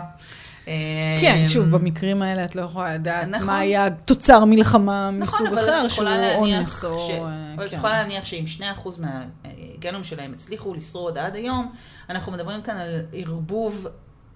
כן, 1.21 1.44
שוב, 1.49 1.64
במקרים 1.71 2.23
האלה 2.23 2.44
את 2.44 2.57
לא 2.57 2.62
יכולה 2.62 2.94
לדעת 2.94 3.29
נכון. 3.29 3.47
מה 3.47 3.59
היה 3.59 3.90
תוצר 3.90 4.44
מלחמה 4.44 5.11
נכון, 5.18 5.47
מסוג 5.47 5.59
אחר, 5.59 5.88
שהוא 5.88 6.09
אונס 6.35 6.85
או... 6.85 6.99
ש... 6.99 7.11
אבל 7.59 7.66
את 7.66 7.71
כן. 7.71 7.77
יכולה 7.77 8.03
להניח 8.03 8.25
שאם 8.25 8.44
2% 8.59 8.62
מהגנום 8.99 10.05
שלהם 10.05 10.33
הצליחו 10.33 10.75
לשרוד 10.75 11.18
עד 11.18 11.37
היום, 11.37 11.73
אנחנו 12.11 12.33
מדברים 12.33 12.62
כאן 12.62 12.77
על 12.77 13.01
ערבוב 13.12 13.87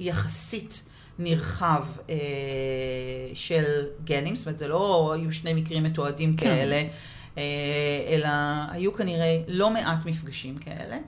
יחסית 0.01 0.83
נרחב 1.19 1.87
אה, 2.11 2.17
של 3.35 3.65
גנים, 4.05 4.37
זאת 4.37 4.47
אומרת, 4.47 4.59
זה 4.59 4.69
לא 4.69 5.13
היו 5.17 5.33
שני 5.33 5.55
מקרים 5.55 5.83
מתועדים 5.83 6.37
כן. 6.37 6.47
כאלה, 6.47 6.83
אה, 7.39 7.43
אלא 8.09 8.29
היו 8.69 8.93
כנראה 8.93 9.39
לא 9.49 9.71
מעט 9.71 10.07
מפגשים 10.07 10.59
כאלה. 10.59 10.99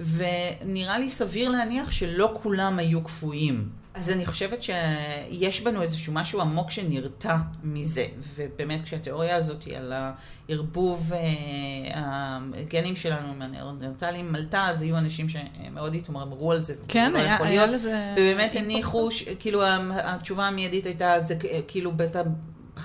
ונראה 0.00 0.98
לי 0.98 1.10
סביר 1.10 1.48
להניח 1.48 1.90
שלא 1.90 2.38
כולם 2.42 2.78
היו 2.78 3.04
קפואים. 3.04 3.68
אז 3.94 4.10
אני 4.10 4.26
חושבת 4.26 4.62
שיש 4.62 5.60
בנו 5.60 5.82
איזשהו 5.82 6.12
משהו 6.12 6.40
עמוק 6.40 6.70
שנרתע 6.70 7.36
מזה, 7.64 8.06
ובאמת 8.36 8.82
כשהתיאוריה 8.82 9.36
הזאת 9.36 9.62
היא 9.62 9.76
על 9.76 9.92
הערבוב 9.92 11.12
אה, 11.12 11.18
הגנים 12.54 12.96
שלנו 12.96 13.32
עם 13.32 13.42
הנרטלים 13.42 14.32
מלטה, 14.32 14.66
אז 14.66 14.82
היו 14.82 14.98
אנשים 14.98 15.26
שמאוד 15.28 15.94
התמרמרו 15.94 16.52
על 16.52 16.62
זה. 16.62 16.74
כן, 16.88 17.12
לא 17.12 17.18
היה, 17.18 17.38
היה 17.40 17.66
לזה... 17.66 18.12
ובאמת 18.12 18.56
הניחו, 18.56 19.08
כאילו 19.38 19.62
התשובה 19.90 20.46
המיידית 20.46 20.86
הייתה, 20.86 21.20
זה 21.20 21.34
כאילו 21.68 21.92
בית 21.92 22.16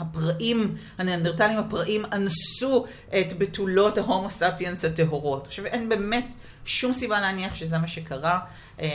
הפראים, 0.10 0.76
הניאנדרטלים 0.98 1.58
הפראים, 1.58 2.04
אנסו 2.12 2.86
את 3.20 3.38
בתולות 3.38 3.98
ההומו 3.98 4.30
ספיאנס 4.30 4.86
הטהורות. 4.86 5.48
עכשיו, 5.48 5.66
אין 5.66 5.90
באמת 5.90 6.26
שום 6.66 6.94
סיבה 6.94 7.22
להניח 7.22 7.56
שזה 7.56 7.78
מה 7.78 7.88
שקרה. 7.88 8.40
אה, 8.82 8.88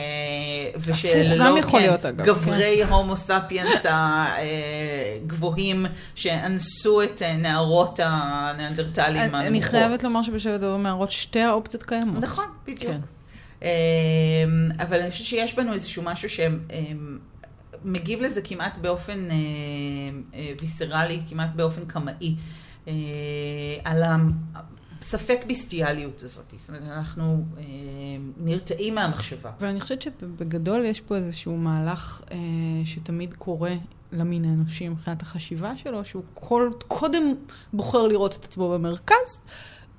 ושלא, 0.81 1.63
כן, 1.63 1.79
להיות, 1.79 2.07
אגב. 2.07 2.27
גברי 2.27 2.81
כן. 2.85 2.93
הומו 2.93 3.17
ספיאנס 3.17 3.87
הגבוהים, 5.25 5.87
שאנסו 6.15 7.03
את 7.03 7.23
נערות 7.23 8.01
הניאנדרטלים 8.03 9.35
הנמוכות. 9.35 9.47
אני 9.47 9.63
חייבת 9.63 10.03
לומר 10.03 10.23
שבשבט 10.23 10.61
דברים 10.61 10.83
נערות 10.83 11.11
שתי 11.11 11.41
האופציות 11.41 11.83
קיימות. 11.83 12.23
נכון, 12.23 12.45
בדיוק. 12.67 12.93
כן. 12.93 13.01
אה, 13.63 13.69
אבל 14.79 15.01
אני 15.01 15.11
חושבת 15.11 15.27
שיש 15.27 15.55
בנו 15.55 15.73
איזשהו 15.73 16.03
משהו 16.03 16.29
שהם... 16.29 16.59
מגיב 17.85 18.23
לזה 18.23 18.43
כמעט 18.43 18.77
באופן 18.77 19.31
אה, 19.31 19.37
אה, 20.35 20.53
ויסרלי, 20.61 21.21
כמעט 21.29 21.51
באופן 21.55 21.85
קמאי. 21.87 22.37
אה, 22.89 22.93
על. 23.85 24.03
הספק 25.01 25.45
ביסטיאליות 25.47 26.23
הזאת. 26.23 26.55
זאת 26.57 26.69
אומרת, 26.69 26.83
אנחנו 26.83 27.45
אה, 27.59 27.63
נרתעים 28.37 28.95
מהמחשבה. 28.95 29.51
ואני 29.61 29.81
חושבת 29.81 30.03
שבגדול 30.03 30.85
יש 30.85 31.01
פה 31.01 31.17
איזשהו 31.17 31.57
מהלך 31.57 32.23
אה, 32.31 32.37
שתמיד 32.85 33.35
קורה 33.35 33.75
למין 34.13 34.45
האנושי 34.45 34.89
מבחינת 34.89 35.23
החשיבה 35.23 35.77
שלו, 35.77 36.05
שהוא 36.05 36.23
כל, 36.35 36.71
קודם 36.89 37.23
בוחר 37.73 38.07
לראות 38.07 38.37
את 38.37 38.45
עצמו 38.45 38.71
במרכז. 38.71 39.41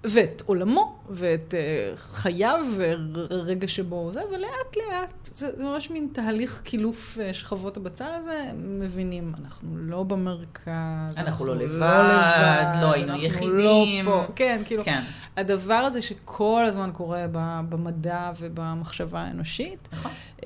ואת 0.03 0.41
עולמו, 0.45 0.99
ואת 1.09 1.53
uh, 1.53 1.97
חייו, 1.97 2.65
ורגע 2.75 3.67
שבו 3.67 4.11
זה, 4.11 4.21
ולאט 4.31 4.77
לאט, 4.77 5.25
זה, 5.25 5.55
זה 5.57 5.63
ממש 5.63 5.89
מין 5.89 6.07
תהליך 6.11 6.61
קילוף 6.63 7.17
uh, 7.17 7.33
שכבות 7.33 7.77
הבצל 7.77 8.11
הזה, 8.13 8.51
מבינים, 8.55 9.33
אנחנו 9.39 9.77
לא 9.77 10.03
במרכז, 10.03 10.71
אנחנו, 11.09 11.21
אנחנו 11.21 11.45
לא, 11.45 11.55
לבד, 11.55 11.79
לא 11.79 12.03
לבד, 12.03 12.79
לא 12.81 12.93
היינו 12.93 13.15
יחידים. 13.15 14.05
לא 14.05 14.11
פה, 14.11 14.25
כן, 14.35 14.61
כאילו, 14.65 14.83
כן. 14.83 15.01
הדבר 15.37 15.73
הזה 15.73 16.01
שכל 16.01 16.63
הזמן 16.67 16.89
קורה 16.93 17.25
במדע 17.69 18.31
ובמחשבה 18.39 19.19
האנושית, 19.19 19.89
נכון. 19.93 20.11
Uh, 20.37 20.43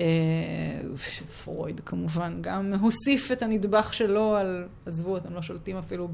פרויד 1.44 1.80
כמובן 1.86 2.38
גם 2.40 2.72
הוסיף 2.80 3.32
את 3.32 3.42
הנדבך 3.42 3.94
שלו 3.94 4.36
על, 4.36 4.66
עזבו, 4.86 5.16
אתם 5.16 5.34
לא 5.34 5.42
שולטים 5.42 5.76
אפילו 5.76 6.08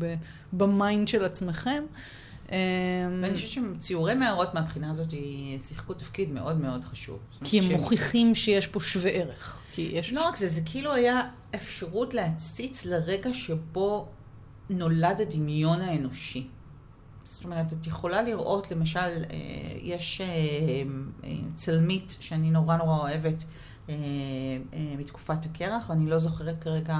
ב 0.52 0.64
mind 0.64 1.08
של 1.08 1.24
עצמכם. 1.24 1.82
אמ, 2.50 2.56
ואני 3.22 3.34
חושבת 3.34 3.64
שציורי 3.76 4.14
מערות 4.14 4.54
מהבחינה 4.54 4.90
הזאת 4.90 5.14
שיחקו 5.68 5.94
תפקיד 5.94 6.32
מאוד 6.32 6.60
מאוד 6.60 6.84
חשוב. 6.84 7.18
כי 7.44 7.58
הם 7.60 7.72
מוכיחים 7.72 8.34
שיש 8.34 8.66
פה 8.66 8.80
שווה 8.80 9.10
ערך. 9.10 9.62
לא 10.12 10.28
רק 10.28 10.36
זה, 10.36 10.48
זה 10.48 10.60
כאילו 10.64 10.94
היה 10.94 11.22
אפשרות 11.54 12.14
להציץ 12.14 12.84
לרגע 12.84 13.32
שבו 13.32 14.08
נולד 14.70 15.20
הדמיון 15.20 15.80
האנושי. 15.80 16.46
זאת 17.24 17.44
אומרת, 17.44 17.72
את 17.72 17.86
יכולה 17.86 18.22
לראות, 18.22 18.70
למשל, 18.70 18.98
אה, 18.98 19.36
יש 19.80 20.20
אה, 20.20 20.26
אה, 21.24 21.30
צלמית 21.54 22.16
שאני 22.20 22.50
נורא 22.50 22.76
נורא 22.76 22.98
אוהבת 22.98 23.44
מתקופת 24.98 25.44
הקרח, 25.44 25.90
ואני 25.90 26.06
לא 26.06 26.18
זוכרת 26.18 26.62
כרגע 26.62 26.98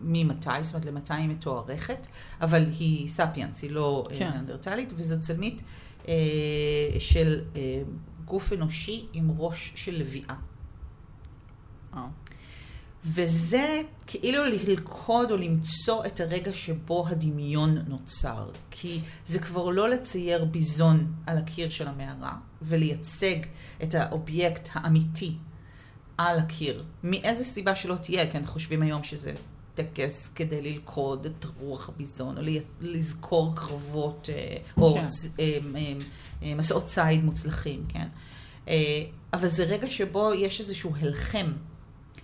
ממתי, 0.00 0.50
זאת 0.62 0.74
אומרת 0.74 0.86
למתי 0.86 1.14
היא 1.14 1.28
מתוארכת, 1.28 2.06
אבל 2.40 2.66
היא 2.78 3.08
ספיאנס, 3.08 3.62
היא 3.62 3.70
לא 3.70 4.08
אה, 4.10 4.18
כן. 4.18 4.30
נאנדרטלית, 4.30 4.92
וזו 4.96 5.20
צלמית 5.20 5.62
אה, 6.08 6.14
של 6.98 7.40
אה, 7.56 7.82
גוף 8.24 8.52
אנושי 8.52 9.06
עם 9.12 9.30
ראש 9.38 9.72
של 9.74 9.94
לביאה. 9.94 10.34
אה. 11.94 12.06
וזה 13.04 13.82
כאילו 14.06 14.44
ללכוד 14.44 15.30
או 15.30 15.36
למצוא 15.36 16.06
את 16.06 16.20
הרגע 16.20 16.52
שבו 16.52 17.08
הדמיון 17.08 17.78
נוצר. 17.88 18.50
כי 18.70 19.00
זה 19.26 19.38
כבר 19.38 19.70
לא 19.70 19.88
לצייר 19.88 20.44
ביזון 20.44 21.12
על 21.26 21.38
הקיר 21.38 21.68
של 21.68 21.88
המערה, 21.88 22.36
ולייצג 22.62 23.36
את 23.82 23.94
האובייקט 23.94 24.68
האמיתי 24.72 25.34
על 26.18 26.38
הקיר. 26.38 26.84
מאיזה 27.04 27.44
סיבה 27.44 27.74
שלא 27.74 27.94
תהיה, 27.94 28.30
כי 28.30 28.38
אנחנו 28.38 28.52
חושבים 28.52 28.82
היום 28.82 29.02
שזה 29.02 29.32
טקס 29.82 30.30
כדי 30.34 30.62
ללכוד 30.62 31.26
את 31.26 31.46
רוח 31.60 31.88
הביזון, 31.88 32.38
או 32.38 32.42
לזכור 32.80 33.52
קרבות, 33.56 34.28
אה, 34.32 34.56
או 34.76 34.96
כן. 34.98 35.06
אה, 36.42 36.54
מסעות 36.56 36.84
ציד 36.84 37.24
מוצלחים, 37.24 37.84
כן? 37.88 38.08
אה, 38.68 39.02
אבל 39.32 39.48
זה 39.48 39.64
רגע 39.64 39.90
שבו 39.90 40.34
יש 40.34 40.60
איזשהו 40.60 40.92
הלחם 41.00 41.52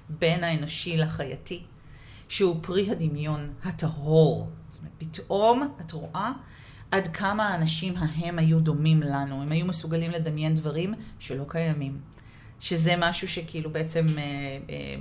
בין 0.09 0.45
האנושי 0.45 0.97
לחייתי, 0.97 1.63
שהוא 2.29 2.57
פרי 2.63 2.91
הדמיון 2.91 3.53
הטהור. 3.65 4.49
זאת 4.69 4.79
אומרת, 4.79 4.93
פתאום 4.99 5.75
את 5.81 5.93
רואה 5.93 6.33
עד 6.91 7.09
כמה 7.09 7.49
האנשים 7.49 7.97
ההם 7.97 8.39
היו 8.39 8.61
דומים 8.61 9.03
לנו, 9.03 9.43
הם 9.43 9.53
היו 9.53 9.67
מסוגלים 9.67 10.11
לדמיין 10.11 10.55
דברים 10.55 10.95
שלא 11.19 11.45
קיימים. 11.49 12.01
שזה 12.61 12.95
משהו 12.99 13.29
שכאילו 13.29 13.71
בעצם... 13.71 14.07
אה, 14.19 14.23
אה, 14.71 14.97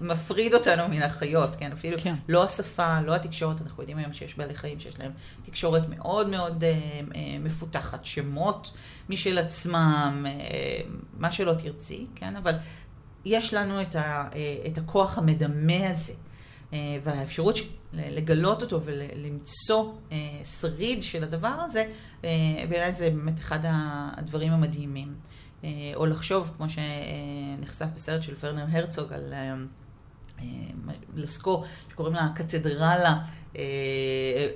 מפריד 0.00 0.54
אותנו 0.54 0.88
מן 0.88 1.02
החיות, 1.02 1.56
כן? 1.56 1.72
אפילו 1.72 1.98
כן. 2.00 2.14
לא 2.28 2.44
השפה, 2.44 3.00
לא 3.00 3.14
התקשורת, 3.14 3.60
אנחנו 3.60 3.82
יודעים 3.82 3.98
היום 3.98 4.12
שיש 4.12 4.36
בעלי 4.36 4.54
חיים 4.54 4.80
שיש 4.80 5.00
להם 5.00 5.12
תקשורת 5.42 5.88
מאוד 5.88 6.28
מאוד 6.28 6.64
אה, 6.64 6.70
אה, 6.70 7.36
מפותחת, 7.40 8.04
שמות 8.04 8.72
משל 9.08 9.38
עצמם, 9.38 10.26
אה, 10.28 10.80
מה 11.18 11.30
שלא 11.30 11.52
תרצי, 11.52 12.06
כן? 12.14 12.36
אבל 12.36 12.54
יש 13.24 13.54
לנו 13.54 13.82
את, 13.82 13.96
ה, 13.96 14.28
אה, 14.34 14.56
את 14.66 14.78
הכוח 14.78 15.18
המדמה 15.18 15.90
הזה, 15.90 16.12
אה, 16.72 16.78
והאפשרות 17.02 17.56
ש... 17.56 17.62
לגלות 17.92 18.62
אותו 18.62 18.80
ולמצוא 18.82 19.92
אה, 20.12 20.16
שריד 20.60 21.02
של 21.02 21.24
הדבר 21.24 21.48
הזה, 21.48 21.84
אה, 22.24 22.30
בעיניי 22.68 22.92
זה 22.92 23.10
באמת 23.10 23.38
אחד 23.38 23.58
הדברים 23.64 24.52
המדהימים. 24.52 25.14
אה, 25.64 25.92
או 25.94 26.06
לחשוב, 26.06 26.50
כמו 26.56 26.66
שנחשף 26.68 27.86
בסרט 27.94 28.22
של 28.22 28.34
ורנר 28.40 28.64
הרצוג 28.70 29.12
על 29.12 29.32
אה, 29.32 29.54
אה, 30.40 30.44
לסקו, 31.14 31.64
שקוראים 31.90 32.14
לה 32.14 32.28
קתדרלה, 32.34 33.18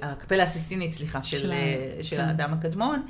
הקפלה 0.03 0.43
הסיסטינית, 0.43 0.93
סליחה, 0.93 1.23
של, 1.23 1.39
של, 1.39 1.53
של 2.03 2.17
כן. 2.17 2.25
האדם 2.25 2.53
הקדמון. 2.53 3.07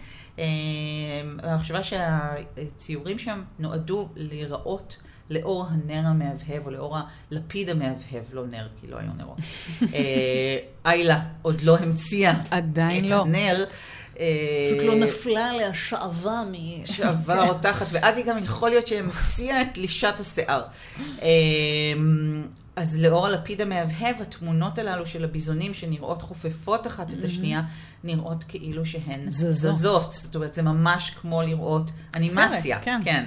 המחשבה 1.42 1.82
שהציורים 1.82 3.18
שם 3.18 3.42
נועדו 3.58 4.08
להיראות 4.16 4.96
לאור 5.30 5.66
הנר 5.70 6.06
המהבהב, 6.06 6.66
או 6.66 6.70
לאור 6.70 6.96
הלפיד 7.30 7.70
המהבהב, 7.70 8.24
לא 8.32 8.46
נר, 8.46 8.68
כי 8.80 8.86
לא 8.86 8.96
היו 8.96 9.10
נרות. 9.16 9.38
איילה 10.86 11.22
עוד 11.42 11.62
לא 11.62 11.78
המציאה 11.78 12.40
את 12.40 12.78
לא. 13.10 13.22
הנר. 13.22 13.64
פשוט 14.14 14.86
לא 14.86 14.94
נפלה 14.94 15.50
עליה 15.50 15.74
שעווה 15.74 16.44
מ... 16.52 16.86
שעווה 16.86 17.44
רותחת, 17.44 17.86
ואז 17.90 18.16
היא 18.16 18.24
גם 18.24 18.44
יכול 18.44 18.68
להיות 18.70 18.86
שהמציאה 18.86 19.62
את 19.62 19.78
לישת 19.78 20.14
השיער. 20.20 20.62
אמ, 21.22 22.46
אז 22.76 22.96
לאור 22.96 23.26
הלפיד 23.26 23.60
המהבהב, 23.60 24.22
התמונות 24.22 24.78
הללו 24.78 25.06
של 25.06 25.24
הביזונים 25.24 25.74
שנראות 25.74 26.22
חופפות 26.22 26.86
אחת 26.86 27.12
את 27.12 27.24
השנייה, 27.24 27.62
נראות 28.04 28.44
כאילו 28.48 28.86
שהן 28.86 29.20
זזות. 29.30 30.12
זאת 30.12 30.34
אומרת, 30.34 30.54
זה 30.54 30.62
ממש 30.62 31.10
כמו 31.20 31.42
לראות 31.42 31.90
אנימציה. 32.14 32.76
סרט, 32.76 32.84
כן. 32.84 33.00
כן. 33.04 33.24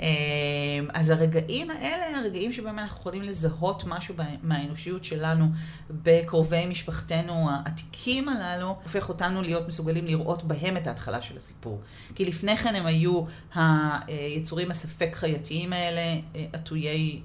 אמ, 0.00 0.88
אז 0.94 1.10
הרגעים 1.10 1.70
האלה, 1.70 2.18
הרגעים 2.18 2.52
שבהם 2.52 2.78
אנחנו 2.78 3.00
יכולים 3.00 3.22
לזהות 3.22 3.84
משהו 3.86 4.14
מהאנושיות 4.42 5.04
שלנו 5.04 5.46
בקרובי 5.90 6.66
משפחתנו 6.66 7.50
העתיקים 7.50 8.28
הללו, 8.28 8.76
הופך 8.82 9.08
אותנו 9.08 9.42
להיות 9.42 9.68
מסוגלים 9.68 10.06
לראות 10.06 10.44
בהם 10.44 10.76
את 10.76 10.86
ההתחלה 10.86 11.22
של 11.22 11.36
הסיפור. 11.36 11.80
כי 12.14 12.24
לפני 12.24 12.56
כן 12.56 12.74
הם 12.74 12.86
היו 12.86 13.22
היצורים 13.54 14.70
הספק 14.70 15.10
חייתיים 15.14 15.72
האלה, 15.72 16.20
עטויי 16.52 17.20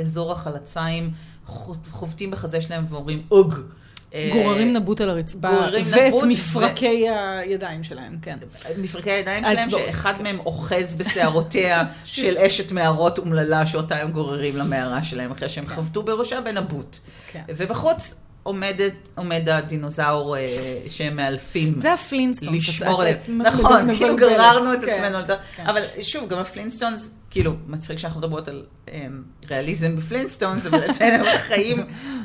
אזור 0.00 0.32
החלציים, 0.32 1.10
חובטים 1.90 2.30
בחזה 2.30 2.60
שלהם 2.60 2.86
ואומרים 2.88 3.26
אוג. 3.30 3.54
אה, 4.16 4.30
גוררים 4.32 4.72
נבוט 4.72 5.00
על 5.00 5.10
הרצפה, 5.10 5.48
ואת 5.84 6.14
מפרקי 6.28 7.08
הידיים 7.08 7.84
שלהם, 7.84 8.16
כן. 8.22 8.36
מפרקי 8.78 9.10
הידיים 9.10 9.44
שלהם, 9.44 9.70
שאחד 9.70 10.22
מהם 10.22 10.38
אוחז 10.40 10.94
בשערותיה 10.94 11.84
של 12.04 12.38
אשת 12.38 12.72
מערות 12.72 13.18
אומללה 13.18 13.66
שאותה 13.66 13.96
הם 13.96 14.10
גוררים 14.10 14.56
למערה 14.56 15.02
שלהם, 15.02 15.30
אחרי 15.30 15.48
שהם 15.48 15.66
כן. 15.66 15.74
חבטו 15.74 16.02
בראשה 16.02 16.40
בנבוט. 16.40 16.98
כן. 17.32 17.42
ובחוץ 17.48 18.14
עומדת, 18.42 18.92
עומד 19.14 19.48
הדינוזאור 19.48 20.36
אה, 20.36 20.46
שהם 20.88 21.16
מאלפים. 21.16 21.80
זה 21.80 21.92
ה 21.92 21.98
Flintstones. 21.98 22.68
לשמור 22.68 23.02
עליהם. 23.02 23.16
נכון, 23.28 23.94
כאילו 23.94 24.16
גררנו 24.16 24.74
את 24.74 24.84
כן, 24.84 24.90
עצמנו. 24.90 25.18
אבל 25.64 25.82
שוב, 26.02 26.28
גם 26.28 26.38
ה 26.38 26.44
Flintstones 26.44 27.10
כאילו, 27.36 27.54
מצחיק 27.66 27.98
שאנחנו 27.98 28.20
מדברות 28.20 28.48
על 28.48 28.64
um, 28.86 28.90
ריאליזם 29.50 29.96
ב 29.96 30.01
Flintstones, 30.01 30.66
אבל 30.66 30.90
אצלנו 30.90 31.24
חיים 31.38 31.78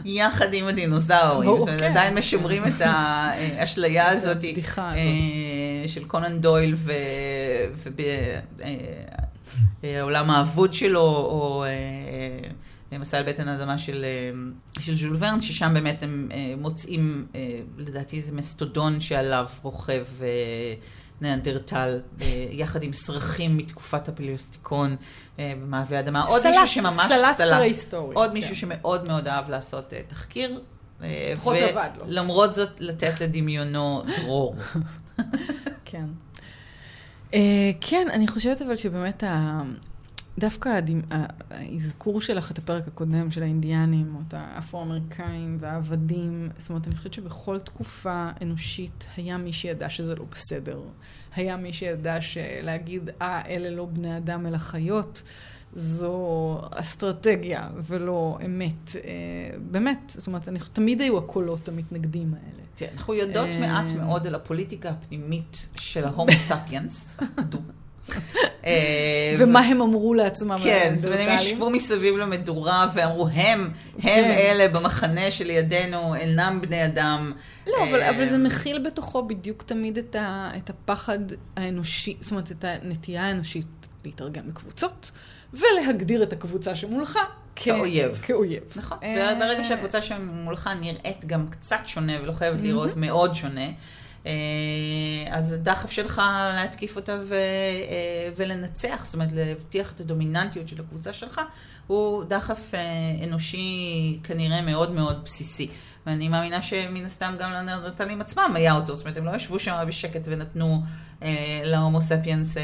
יחד 0.06 0.54
עם 0.54 0.68
הדינוזאורים. 0.68 1.60
זאת 1.60 1.68
אומרת, 1.68 1.80
כן. 1.80 1.92
עדיין 1.92 2.18
משמרים 2.18 2.64
את 2.66 2.74
האשליה 2.80 4.10
הזאת 4.10 4.38
uh, 4.42 4.46
של 5.88 6.06
קונן 6.06 6.40
דויל 6.40 6.76
ובעולם 9.84 10.30
uh, 10.30 10.34
האבוד 10.34 10.74
שלו, 10.74 11.02
או... 11.02 11.66
מסע 13.00 13.18
על 13.18 13.24
בטן 13.24 13.48
האדמה 13.48 13.78
של, 13.78 14.06
של 14.80 14.96
ז'ול 14.96 15.16
ורן, 15.20 15.42
ששם 15.42 15.72
באמת 15.74 16.04
הם 16.04 16.30
מוצאים, 16.58 17.26
לדעתי 17.78 18.18
איזה 18.18 18.32
מסטודון 18.32 19.02
שעליו 19.02 19.48
רוכב 19.62 20.06
ניאנדרטל, 21.22 22.00
אה, 22.22 22.46
יחד 22.50 22.84
עם 22.84 22.94
סרחים 22.94 23.58
מתקופת 23.58 24.08
הפליוסטיקון 24.08 24.96
אה, 25.40 25.54
במעבה 25.62 26.00
אדמה. 26.00 26.24
עוד 26.24 26.48
מישהו 26.48 26.68
שממש... 26.68 27.08
סלט 27.08 27.38
פרה-היסטורי. 27.38 28.16
עוד 28.16 28.34
מישהו 28.34 28.50
כן. 28.50 28.56
שמאוד 28.56 29.08
מאוד 29.08 29.28
אהב 29.28 29.50
לעשות 29.50 29.94
אה, 29.94 30.02
תחקיר. 30.08 30.62
פחות 31.38 31.56
עבד 31.58 31.90
לו. 31.98 32.08
ולמרות 32.08 32.54
זאת, 32.54 32.70
לתת 32.80 33.22
לדמיונו 33.22 34.04
דרור. 34.18 34.56
כן. 35.86 36.06
כן, 37.82 38.08
אני 38.14 38.28
חושבת 38.28 38.62
אבל 38.62 38.76
שבאמת 38.76 39.24
דווקא. 40.40 40.80
האזכור 41.50 42.22
שלך 42.22 42.52
את 42.52 42.58
הפרק 42.58 42.88
הקודם 42.88 43.32
של 43.32 43.44
האינדיאנים, 43.44 44.16
או 44.16 44.22
את 44.28 44.34
האפרו-אמריקאים 44.38 45.58
והעבדים, 45.60 46.50
זאת 46.58 46.70
אומרת, 46.70 46.88
אני 46.88 46.96
חושבת 46.96 47.14
שבכל 47.14 47.60
תקופה 47.60 48.30
אנושית 48.42 49.08
היה 49.18 49.38
מי 49.38 49.54
שידע 49.54 49.90
שזה 49.90 50.16
לא 50.16 50.26
בסדר. 50.32 50.82
היה 51.36 51.58
מי 51.58 51.74
שידע 51.74 52.22
שלהגיד, 52.22 53.10
אה, 53.22 53.42
אלה 53.48 53.70
לא 53.70 53.86
בני 53.86 54.18
אדם 54.18 54.46
אלא 54.46 54.58
חיות, 54.58 55.24
זו 55.76 56.58
אסטרטגיה 56.72 57.70
ולא 57.84 58.38
אמת. 58.46 58.96
אה, 58.96 59.58
באמת, 59.72 60.14
זאת 60.18 60.28
אומרת, 60.28 60.48
אני, 60.48 60.60
תמיד 60.74 61.02
היו 61.02 61.18
הקולות 61.18 61.70
המתנגדים 61.70 62.34
האלה. 62.34 62.64
תראה, 62.76 62.92
אנחנו 62.92 63.14
יודעות 63.14 63.50
מעט 63.60 63.92
מאוד 63.92 64.28
על 64.28 64.36
הפוליטיקה 64.36 64.90
הפנימית 64.90 65.68
של 65.76 66.04
ההומו 66.04 66.32
ספיאנס. 66.48 67.18
אה, 68.66 69.21
ומה 69.42 69.60
הם 69.60 69.82
אמרו 69.82 70.14
לעצמם. 70.14 70.58
כן, 70.64 70.94
זאת 70.98 71.06
אומרת, 71.06 71.20
הם 71.28 71.36
ישבו 71.36 71.70
מסביב 71.70 72.18
למדורה 72.18 72.90
ואמרו, 72.94 73.28
הם, 73.28 73.62
הם 73.96 74.02
כן. 74.02 74.36
אלה 74.38 74.68
במחנה 74.68 75.32
שלידינו, 75.32 76.16
אינם 76.16 76.62
בני 76.62 76.86
אדם. 76.86 77.34
לא, 77.68 77.74
אבל 78.10 78.26
זה 78.26 78.38
מכיל 78.38 78.80
בתוכו 78.80 79.28
בדיוק 79.28 79.64
תמיד 79.64 79.98
את 80.18 80.70
הפחד 80.70 81.20
האנושי, 81.56 82.18
זאת 82.22 82.32
אומרת, 82.32 82.52
את 82.52 82.66
הנטייה 82.68 83.28
האנושית 83.28 83.88
להתארגן 84.06 84.50
בקבוצות, 84.50 85.12
ולהגדיר 85.54 86.24
את 86.24 86.34
הקבוצה 86.34 86.76
שמולך 86.76 87.20
כאויב. 87.56 88.22
כאויב. 88.24 88.64
נכון. 88.76 88.98
וברגע 88.98 89.64
שהקבוצה 89.64 90.02
שמולך 90.02 90.70
נראית 90.82 91.26
גם 91.26 91.48
קצת 91.50 91.80
שונה 91.86 92.14
ולא 92.22 92.32
חייבת 92.32 92.62
לראות 92.62 92.96
מאוד 92.96 93.36
שונה, 93.36 93.62
אה, 93.62 93.72
אז 95.32 95.54
הדחף 95.54 95.92
שלך 95.92 96.22
להתקיף 96.56 96.96
אותה 96.96 97.18
ו, 97.24 97.34
אה, 97.34 98.30
ולנצח, 98.36 99.06
זאת 99.06 99.14
אומרת 99.14 99.32
להבטיח 99.32 99.92
את 99.92 100.00
הדומיננטיות 100.00 100.68
של 100.68 100.82
הקבוצה 100.82 101.14
שלך, 101.14 101.42
הוא 101.88 102.24
דחף 102.24 102.74
אה, 102.74 102.80
אנושי 103.28 104.20
כנראה 104.24 104.62
מאוד 104.62 104.92
מאוד 104.92 105.24
בסיסי. 105.24 105.70
ואני 106.06 106.30
מאמינה 106.30 106.62
שמן 106.62 107.06
הסתם 107.06 107.36
גם 107.40 107.52
לנרטלים 107.52 108.22
עצמם 108.22 108.52
היה 108.56 108.74
אותו, 108.74 108.96
זאת 108.96 109.06
אומרת 109.06 109.18
הם 109.18 109.26
לא 109.26 109.36
ישבו 109.36 109.60
שם 109.60 109.84
בשקט 109.88 110.22
ונתנו 110.26 110.82
אה, 111.24 111.62
להומו 111.64 112.02
ספיאנס 112.02 112.58
אה, 112.58 112.64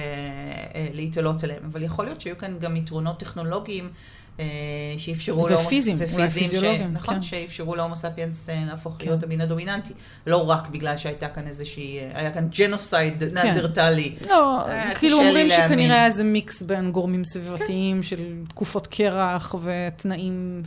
אה, 0.76 0.88
להתעלות 0.94 1.44
עליהם, 1.44 1.64
אבל 1.72 1.84
יכול 1.84 2.06
להיות 2.06 2.22
שהיו 2.22 2.38
כאן 2.38 2.60
גם 2.60 2.76
יתרונות 2.76 3.20
טכנולוגיים 3.20 3.86
אה, 3.86 3.90
שאפשרו 4.98 5.48
להומו... 5.48 5.66
ופיזיים, 5.66 5.98
אולי 6.14 6.28
פיזיולוגיים, 6.28 6.94
נכון, 6.94 7.16
כן. 7.16 7.22
שאפשרו 7.22 7.76
להומו 7.76 7.96
ספיאנס 7.96 8.50
אה, 8.50 8.64
להפוך 8.68 8.96
כן. 9.00 9.08
להיות 9.08 9.24
המין 9.24 9.42
הדומיננטי. 9.42 9.94
לא 10.28 10.50
רק 10.50 10.68
בגלל 10.68 10.98
שהייתה 10.98 11.30
כאן 11.30 11.48
איזושהי, 11.48 12.00
אה, 12.00 12.12
היה 12.14 12.34
כאן 12.34 12.48
ג'נוסייד 12.48 13.24
כן. 13.36 13.48
נדרטלי. 13.52 14.16
לא, 14.30 14.66
כאילו 14.96 15.18
אומרים 15.18 15.50
שכנראה 15.50 15.96
היה 15.96 16.06
איזה 16.06 16.24
מיקס 16.24 16.62
בין 16.62 16.92
גורמים 16.92 17.26
סביבתיים 17.26 17.96
כן. 17.96 18.04
של 18.04 18.34
תקופות 18.50 18.88
קרח 18.88 19.56
ותנאים 19.64 20.62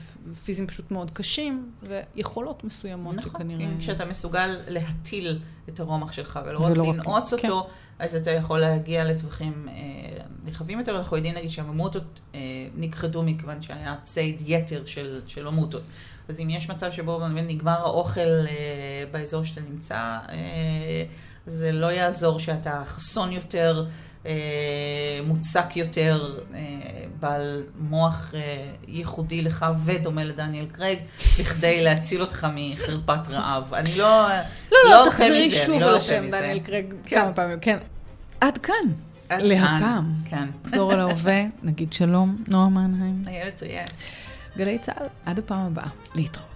פיזיים 0.45 0.67
פשוט 0.67 0.91
מאוד 0.91 1.11
קשים, 1.11 1.71
ויכולות 1.83 2.65
מסוימות 2.65 3.15
נכון, 3.15 3.33
שכנראה... 3.33 3.67
נכון, 3.67 3.81
כשאתה 3.81 4.05
מסוגל 4.05 4.57
להטיל 4.69 5.39
את 5.69 5.81
הרומח 5.81 6.13
שלך 6.13 6.41
ולא 6.47 6.59
רק 6.59 6.77
לנעוץ 6.77 7.33
אותו, 7.33 7.63
כן. 7.63 8.05
אז 8.05 8.17
אתה 8.17 8.31
יכול 8.31 8.59
להגיע 8.59 9.05
לטווחים 9.05 9.69
רחבים 10.47 10.79
יותר. 10.79 10.99
אנחנו 10.99 11.17
יודעים 11.17 11.35
נגיד 11.35 11.51
שהממוטות 11.51 12.21
נכחדו 12.77 13.23
מכיוון 13.23 13.60
שהיה 13.63 13.95
ציד 14.03 14.43
יתר 14.47 14.83
של, 14.87 15.21
של 15.27 15.47
עמותות. 15.47 15.83
אז 16.29 16.41
אם 16.41 16.51
יש 16.51 16.69
מצב 16.69 16.93
שבו 16.93 17.19
באמת 17.19 17.45
נגמר 17.49 17.79
האוכל 17.79 18.21
אה, 18.21 19.05
באזור 19.11 19.45
שאתה 19.45 19.61
נמצא, 19.61 19.97
אה, 20.29 21.05
זה 21.47 21.73
לא 21.73 21.87
יעזור 21.87 22.39
שאתה 22.39 22.83
חסון 22.87 23.33
יותר, 23.33 23.87
אה, 24.27 25.21
מוצק 25.25 25.77
יותר, 25.77 26.39
אה, 26.55 26.59
בעל 27.21 27.65
מוח 27.79 28.35
אה, 28.35 28.71
ייחודי 28.89 29.43
לך 29.43 29.67
ודומה 29.85 30.25
לדניאל 30.25 30.67
קרייג, 30.67 30.99
בכדי 31.41 31.85
להציל 31.85 32.21
אותך 32.21 32.47
מחרפת 32.55 33.29
רעב. 33.29 33.75
אני 33.75 33.95
לא... 33.95 34.29
לא, 34.73 34.79
לא, 34.85 35.05
לא 35.05 35.11
תחזרי 35.11 35.51
שוב 35.51 35.83
לא 35.83 35.89
על 35.89 35.97
השם 35.97 36.31
דניאל 36.31 36.59
קרייג 36.61 36.95
כן. 37.05 37.17
כמה 37.17 37.33
פעמים, 37.33 37.59
כן. 37.61 37.79
עד 38.41 38.59
כאן. 38.59 39.10
להפעם. 39.39 40.13
כן. 40.25 40.49
נחזור 40.65 40.93
על 40.93 41.01
ההווה, 41.01 41.45
נגיד 41.63 41.93
שלום, 41.93 42.45
נועה 42.49 42.69
מנהיים. 42.69 43.23
איילת 43.27 43.63
ריאס. 43.63 44.15
גלי 44.57 44.79
צה"ל, 44.79 45.07
עד 45.27 45.39
הפעם 45.39 45.67
הבאה. 45.67 45.89
להתראות. 46.15 46.50